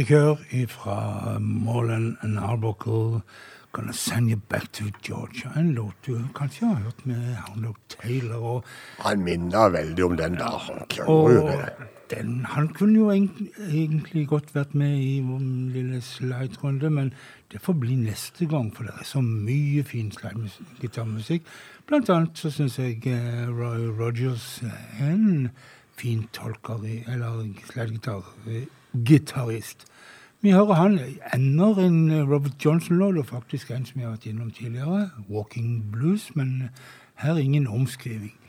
[0.00, 0.36] Tootsie Kør
[0.68, 3.20] fra Morland and Arbuckle.
[3.72, 5.50] Gonna send you back to Georgia.
[5.56, 8.36] En låt du kanskje har hørt med Arnold Taylor.
[8.36, 8.64] Og,
[8.98, 10.58] Han minner veldig om den der.
[10.58, 11.50] Han kunne og
[12.10, 15.38] den, han kunne jo egentlig, godt vært med i vår
[15.74, 17.14] lille slide-runde, men
[17.52, 21.42] det får bli neste gang, for det er så mye fin slide-gitarmusikk.
[21.86, 25.48] Blant annet så syns jeg eh, Roy Rogers er en
[25.96, 29.89] fin tolker, eller slide-gitarist.
[30.42, 31.00] Vi hører han
[31.34, 35.92] ender en eh, Robert Johnson-låt, og faktisk en som vi har vært innom tidligere, 'Walking
[35.92, 36.70] Blues', men
[37.14, 38.39] her er ingen omskriving.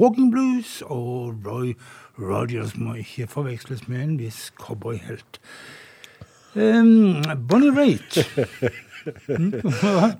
[0.00, 1.74] Walking Blues og Roy
[2.16, 5.36] Rogers må ikke forveksles med en viss cowboyhelt.
[6.54, 8.16] Um, Bonnie Raitt.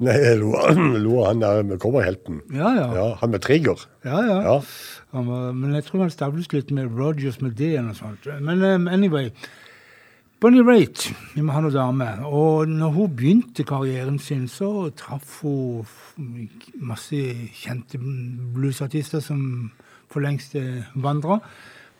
[0.05, 0.53] Nei, jeg lo,
[1.01, 2.43] lo han der med cowboyhelten.
[2.53, 2.87] Ja, ja.
[2.99, 3.87] Ja, han med trigger.
[4.05, 4.37] Ja, ja.
[4.45, 4.59] Ja.
[5.17, 8.29] Han var, men jeg tror han stables litt med Rogers med D-en og sånt.
[8.45, 9.33] Men um, anyway.
[10.41, 11.03] Bonnie Raitt,
[11.35, 12.07] vi må ha noe dame.
[12.25, 16.47] Og når hun begynte karrieren sin, så traff hun
[16.81, 17.19] masse
[17.61, 19.43] kjente bluesartister som
[20.09, 20.55] for lengst
[20.97, 21.43] vandra.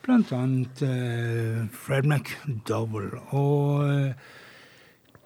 [0.01, 3.11] Blant annet uh, Fred McDowell.
[3.29, 4.31] Og uh,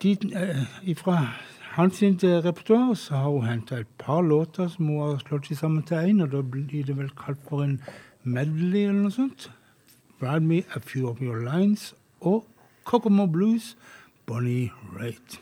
[0.03, 1.15] de, eh, fra
[1.77, 5.85] hans repertoar så har hun henta et par låter som hun har slått seg sammen
[5.87, 7.79] til én, og da blir det vel kalt for en
[8.23, 9.47] medley eller noe sånt.
[10.19, 12.43] Ride Me A Few of Your Lines og
[12.85, 13.75] Kokomo Blues,
[14.27, 15.39] Bonnie Raitt.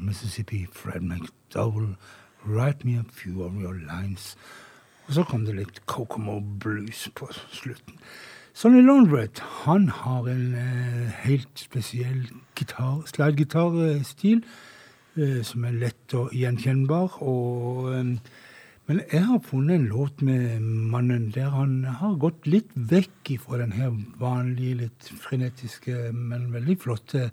[0.00, 1.96] Mississippi, Fred McDowell,
[2.44, 4.36] Write Me a Few of Your Lines.
[5.06, 7.96] Og så kom det litt Kokomo Blues på slutten.
[8.54, 12.26] Sonny Lonbret han har en eh, helt spesiell
[13.08, 14.42] slidegitarstil
[15.16, 17.20] eh, som er lett og gjenkjennbar.
[17.22, 18.10] Og, eh,
[18.90, 23.62] men jeg har funnet en låt med mannen der han har gått litt vekk fra
[23.62, 27.30] den her vanlige, litt frenetiske, men veldig flotte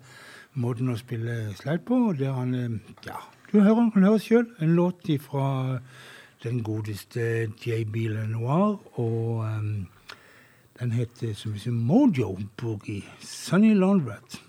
[0.58, 2.12] måten å spille slide på.
[2.18, 3.18] der han, eh, ja,
[3.52, 4.46] Du hører, han kan høre sjøl.
[4.60, 5.78] En låt fra
[6.42, 8.78] den godeste JB Lenoir.
[8.98, 9.88] Og um,
[10.80, 13.04] den heter som vi sier, Mojo Boogie.
[13.20, 14.47] Sunny Laundrette.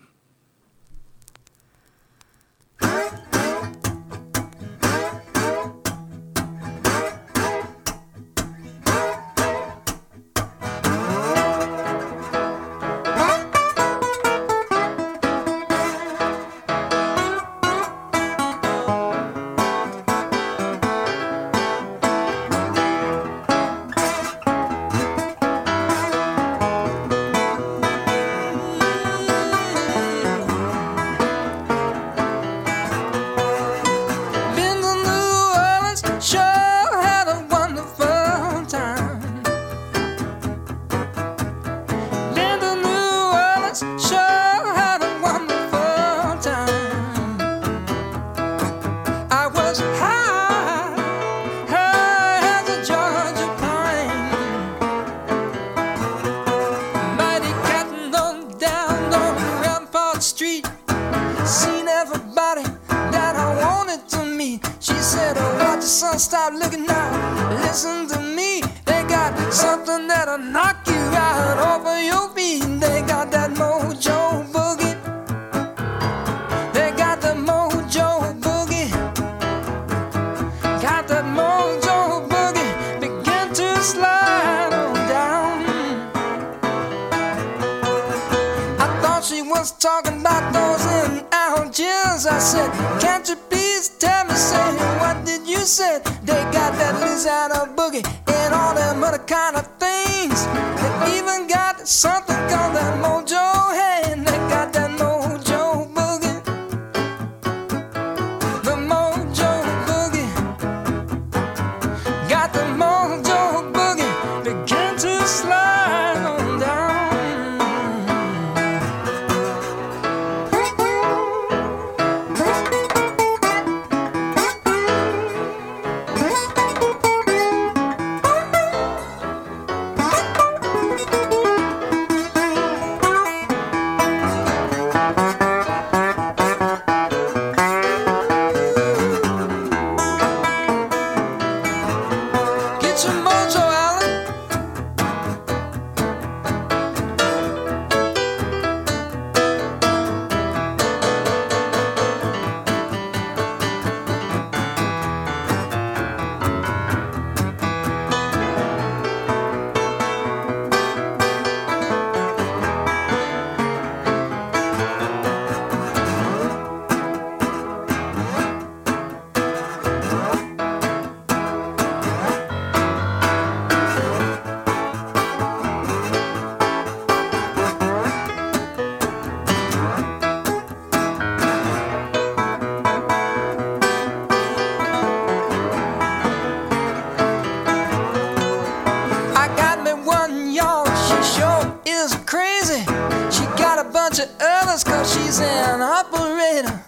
[194.19, 196.83] to others cause she's an operator.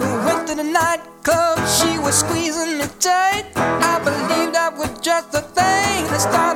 [0.00, 3.44] We went to the nightclub, she was squeezing me tight.
[3.54, 6.49] I believed I was just the thing to start.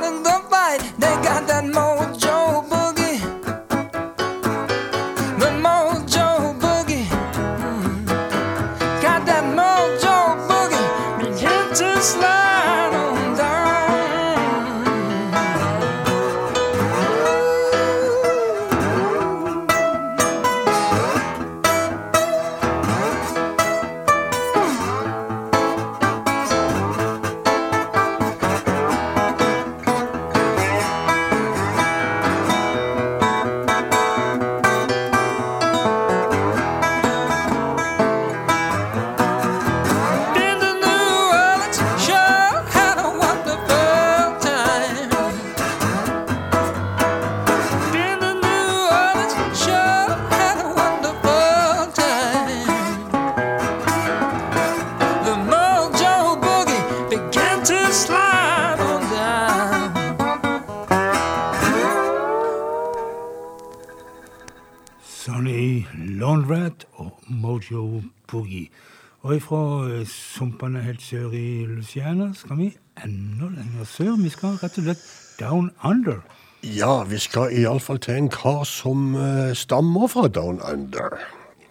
[69.43, 72.69] fra eh, sumpene helt sør i Luciana skal vi
[73.03, 74.15] enda lenger sør.
[74.21, 75.05] Vi skal rett og slett
[75.39, 76.21] down under.
[76.65, 81.17] Ja, vi skal iallfall til en kar som uh, stammer fra down under.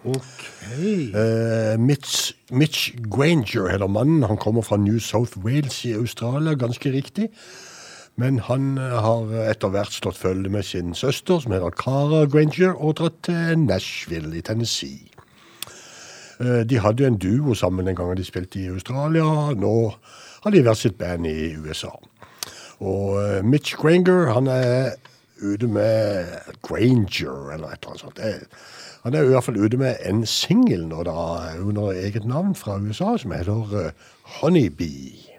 [0.05, 4.23] Ok Uh, Mitch, Mitch, Granger heter mannen.
[4.23, 7.29] Han kommer fra New South Wales i Australia, ganske riktig.
[8.17, 12.97] Men han har etter hvert slått følge med sin søster, som heter Cara Granger, og
[12.97, 15.14] dratt til Nashville i Tennessee.
[16.39, 19.53] Eh, De hadde jo en duo sammen den gangen de spilte i Australia.
[19.55, 19.73] Nå
[20.43, 21.93] har de vært sitt band i USA.
[22.79, 24.95] Og eh, Mitch Granger, han er
[25.41, 26.25] ute med
[26.63, 28.19] Granger, eller et eller annet sånt.
[29.05, 31.15] Han er i hvert fall ute med en singel nå, da,
[31.61, 33.91] under eget navn fra USA, som heter eh,
[34.41, 35.35] Honeybee.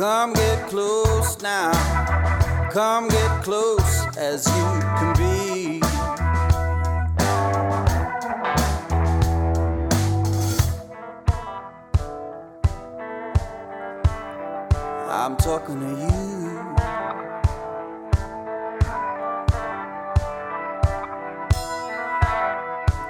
[0.00, 1.72] Come get close now.
[2.72, 5.82] Come get close as you can be.
[15.10, 16.30] I'm talking to you.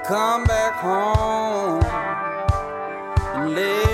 [0.08, 1.84] Come back home
[3.36, 3.89] and lay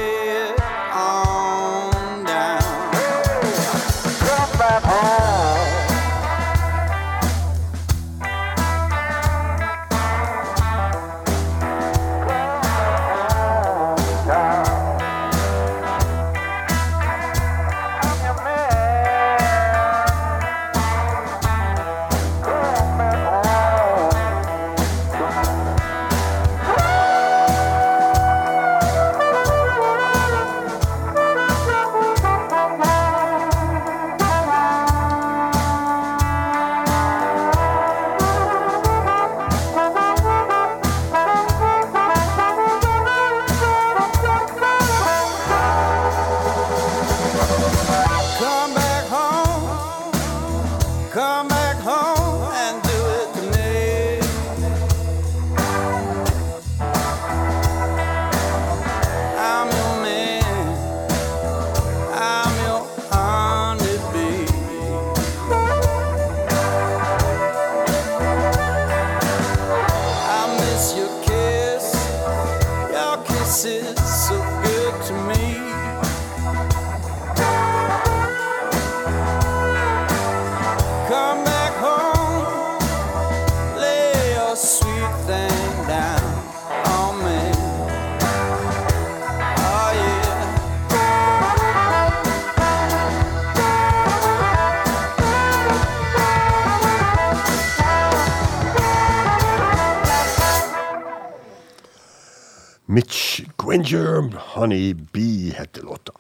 [103.87, 106.13] Mitch Honey Bee heter låta.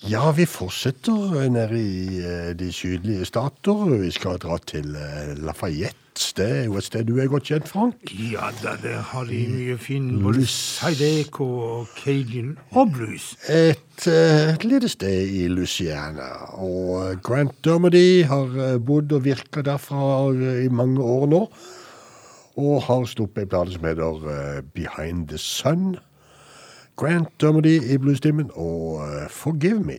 [0.00, 3.98] Ja, vi fortsetter nede i eh, de sydlige stater.
[3.98, 5.98] Vi skal dra til eh, Lafayette.
[6.36, 8.12] Det er jo et sted du er godt kjent, Frank.
[8.14, 13.32] Ja da, der har de mye fin både Zydeco og Cajun og blues.
[13.48, 16.30] Et, eh, et lite sted i Luciana.
[16.62, 21.42] Og Grant Dermody har eh, bodd og virka derfra eh, i mange år nå.
[22.62, 25.96] Og har sluppet ei plate som heter eh, Behind the Sun.
[26.96, 29.98] Grant Dermody i bluestimen og eh, Forgive Me.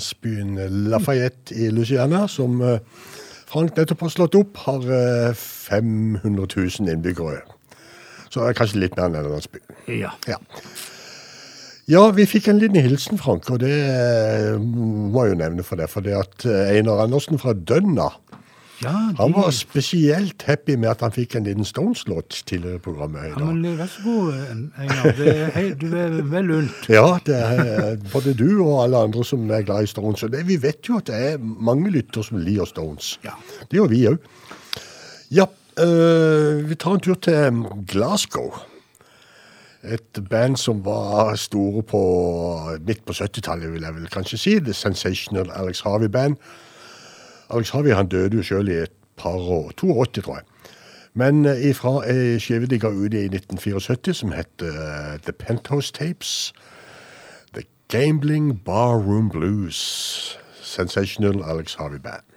[0.00, 2.80] Landsbyen Lafayette i Louisiana, som eh,
[3.50, 7.42] Frank nettopp har slått opp, har eh, 500 000 innbyggere.
[8.30, 9.60] Så det er kanskje litt mer enn denne landsby.
[9.90, 10.12] Ja.
[10.30, 10.38] Ja.
[11.90, 15.80] ja, vi fikk en liten hilsen, Frank, og det eh, må jeg jo nevne for
[15.80, 15.90] det.
[15.90, 18.08] For det at eh, Einar Andersen fra Dønna
[18.82, 23.26] ja han var spesielt happy med at han fikk en liten Stones-låt til eh, programmet
[23.26, 24.38] i Ja, men Vær så god,
[24.80, 25.20] Einar.
[25.26, 26.88] Er hei- Du er vel unt.
[26.88, 30.22] Ja, det er både du og alle andre som er glad i Stones.
[30.22, 33.18] Og det, vi vet jo at det er mange lytter som liker Stones.
[33.24, 33.36] Ja.
[33.70, 34.18] Det gjør vi òg.
[35.30, 35.46] Ja,
[35.80, 37.62] øh, vi tar en tur til
[37.92, 38.50] Glasgow.
[39.84, 42.00] Et band som var store på
[42.84, 44.56] midt på 70-tallet, vil jeg vel kanskje si.
[44.60, 46.36] The Sensational Alex Harvey Band.
[47.50, 49.72] Alex Harvey han døde jo sjøl i et par år.
[49.76, 50.44] 82, tror jeg.
[51.14, 55.92] Men eh, ifra ei skive de ga ut i 1974 som het uh, The Penthouse
[55.92, 56.52] Tapes.
[57.52, 60.38] The Gambling Barroom Blues.
[60.62, 62.29] Sensational Alex Harvey Band.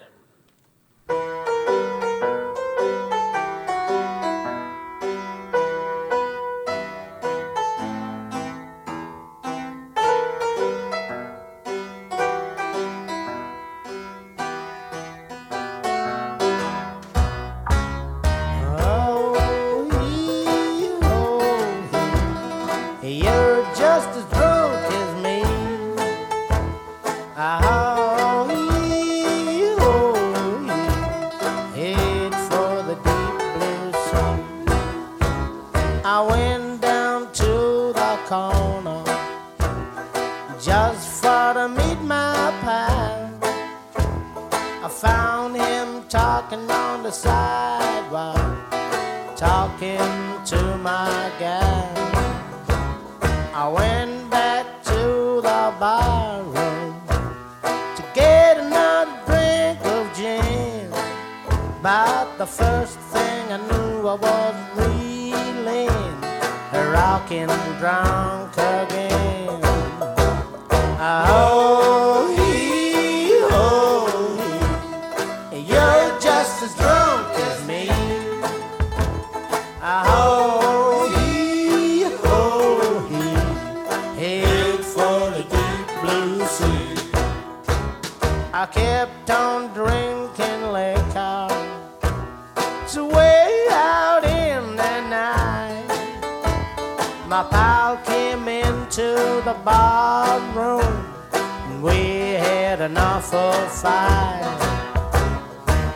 [99.64, 104.42] Bar room, we had enough of fight.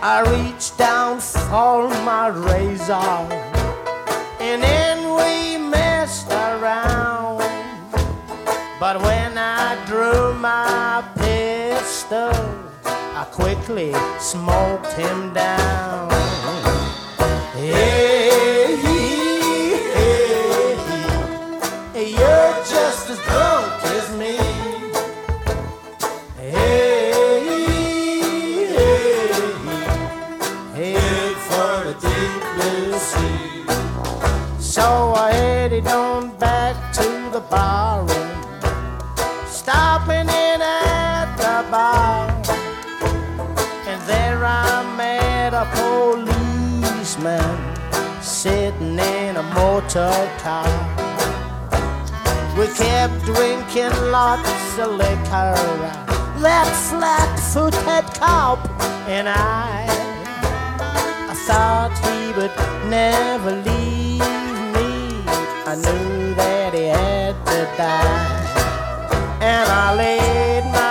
[0.01, 2.93] I reached down for my razor,
[4.39, 7.39] and then we messed around.
[8.79, 12.31] But when I drew my pistol,
[12.85, 16.09] I quickly smoked him down.
[17.53, 18.86] Hey,
[47.27, 50.67] policeman sitting in a motor car.
[52.57, 55.55] We kept drinking lots of liquor.
[56.41, 58.59] That flat-footed cop
[59.07, 59.85] and I,
[61.31, 62.55] I thought he would
[62.89, 64.19] never leave
[64.75, 64.89] me.
[65.65, 70.86] I knew that he had to die, and I laid my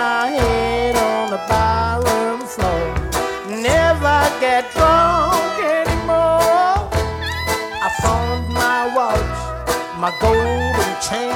[9.99, 11.33] my golden chain.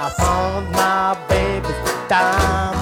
[0.00, 2.75] I found my baby's diamond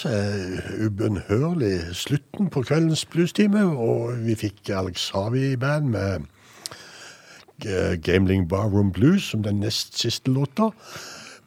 [0.00, 6.26] seg ubønnhørlig slutten på kveldens bluestime, og vi fikk Alex Harvey i band med
[7.66, 10.70] eh, Gambling Barroom Blues som den nest siste låta.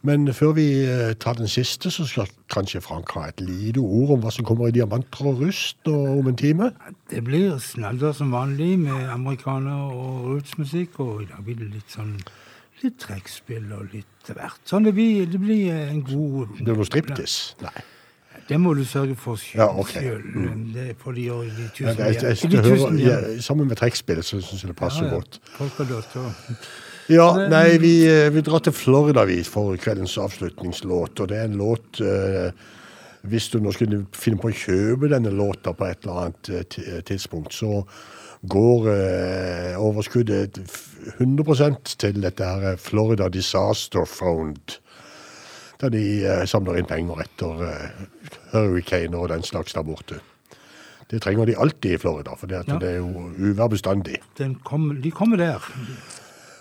[0.04, 4.18] Men før vi eh, tar den siste, så skal kanskje Frank ha et lite ord
[4.18, 6.74] om hva som kommer i Diamanter og rust om en time.
[7.10, 11.96] Det blir snadder som vanlig med amerikaner og rootsmusikk, og i dag blir det litt
[11.96, 12.18] sånn
[12.84, 14.60] litt trekkspill og litt hvert.
[14.68, 17.56] Sånn det blir, det blir en god Det blir noe striptease?
[17.64, 17.84] Nei.
[18.50, 19.62] Det må du sørge for sjøl.
[19.62, 20.10] Ja, okay.
[20.20, 20.72] Mm.
[20.74, 22.38] Det får de de Jeg, tusen jeg, jeg.
[22.52, 25.16] Jeg, hører, ja, sammen med trekkspill så syns jeg det passer Ja, ja.
[25.16, 25.40] godt.
[27.10, 31.50] Ja, nei, vi, eh, vi drar til Florida vi for kveldens avslutningslåt, og det er
[31.50, 32.52] en låt eh,
[33.28, 36.64] Hvis du nå skulle finne på å kjøpe denne låta på et eller annet eh,
[36.68, 37.84] ti- tidspunkt, så
[38.44, 40.60] går eh, overskuddet
[41.20, 44.80] 100% til dette her Florida Disaster Fund.
[45.84, 47.64] Der de eh, samler inn penger etter
[48.54, 50.22] hurricane og den slags der borte.
[51.12, 52.78] Det trenger de alltid i Florida, for det, at Ja.
[52.80, 54.18] det er jo uvær bestandig.
[54.38, 55.60] den kom, De kommer der.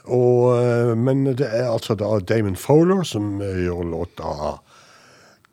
[0.05, 4.59] Og, eh, men det er altså da Damon Fowler som eh, gjør låta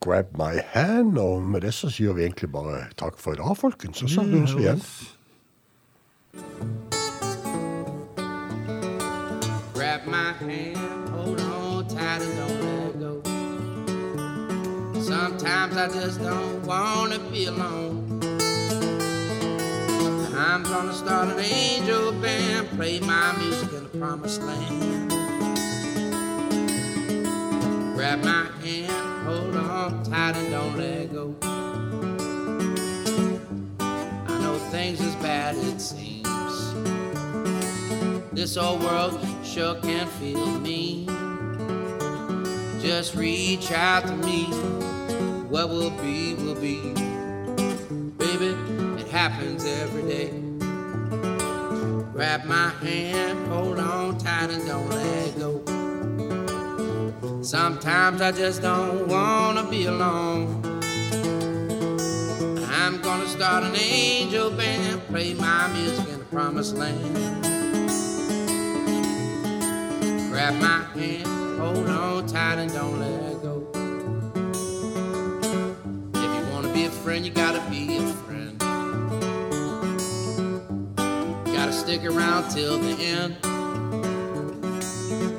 [0.02, 1.20] 'Grab My Hand'.
[1.20, 4.04] Og med det så sier vi egentlig bare takk for i dag, folkens.
[4.04, 4.82] Og så Vi høres vi igjen.
[9.76, 12.59] Grab my hand, hold on tight and don't.
[15.10, 18.22] Sometimes I just don't wanna be alone.
[20.38, 25.10] I'm gonna start an angel band, play my music in the promised land.
[27.96, 31.36] Grab my hand, hold on tight and don't let go.
[33.80, 36.28] I know things as bad it seems.
[38.32, 41.08] This old world sure can feel mean.
[42.80, 44.99] Just reach out to me.
[45.50, 46.94] What will be, will be.
[48.20, 48.56] Baby,
[49.02, 50.30] it happens every day.
[52.14, 55.64] Grab my hand, hold on tight and don't let go.
[57.42, 60.62] Sometimes I just don't wanna be alone.
[62.70, 67.44] I'm gonna start an angel band, play my music in the promised land.
[70.30, 73.29] Grab my hand, hold on tight and don't let
[77.10, 78.60] friend, you gotta be a friend.
[81.46, 83.36] Gotta stick around till the end.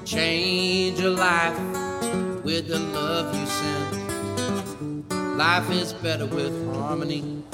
[0.04, 1.56] Change your life
[2.42, 5.08] with the love you send.
[5.38, 7.44] Life is better with harmony.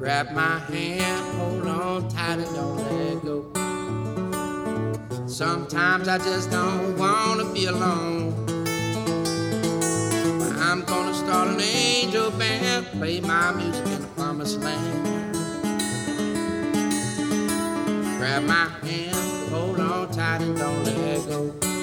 [0.00, 3.44] Grab my hand, hold on tight and don't let go.
[5.28, 8.55] Sometimes I just don't wanna be alone.
[10.68, 15.32] I'm gonna start an angel band, play my music in the promised land.
[18.18, 21.75] Grab my hand, hold on tight and don't let go.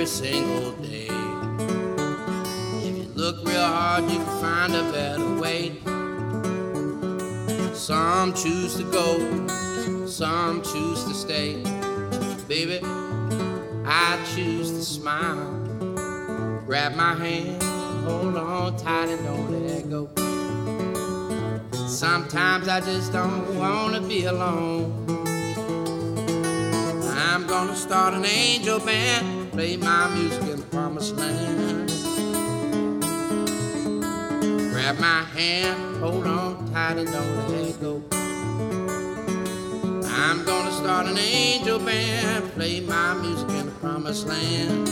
[0.00, 1.08] Every single day.
[2.88, 5.76] If you look real hard, you can find a better way.
[7.74, 11.62] Some choose to go, some choose to stay.
[12.48, 12.80] Baby,
[13.84, 15.52] I choose to smile.
[16.64, 20.08] Grab my hand, hold on tight and don't let go.
[21.86, 24.96] Sometimes I just don't wanna be alone.
[27.04, 31.90] I'm gonna start an angel band, play my music in the promised land.
[34.72, 38.02] Grab my hand, hold on tight and don't let go.
[40.08, 44.86] I'm gonna start an angel band, play my music in the promised land.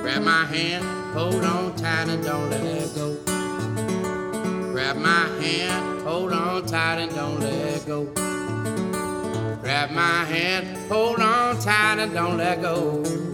[0.00, 0.82] Grab my hand,
[1.12, 3.18] hold on tight and don't let go.
[4.72, 8.08] Grab my hand, hold on tight and don't let go.
[9.70, 13.29] Grab my hand, hold on tight and don't let go.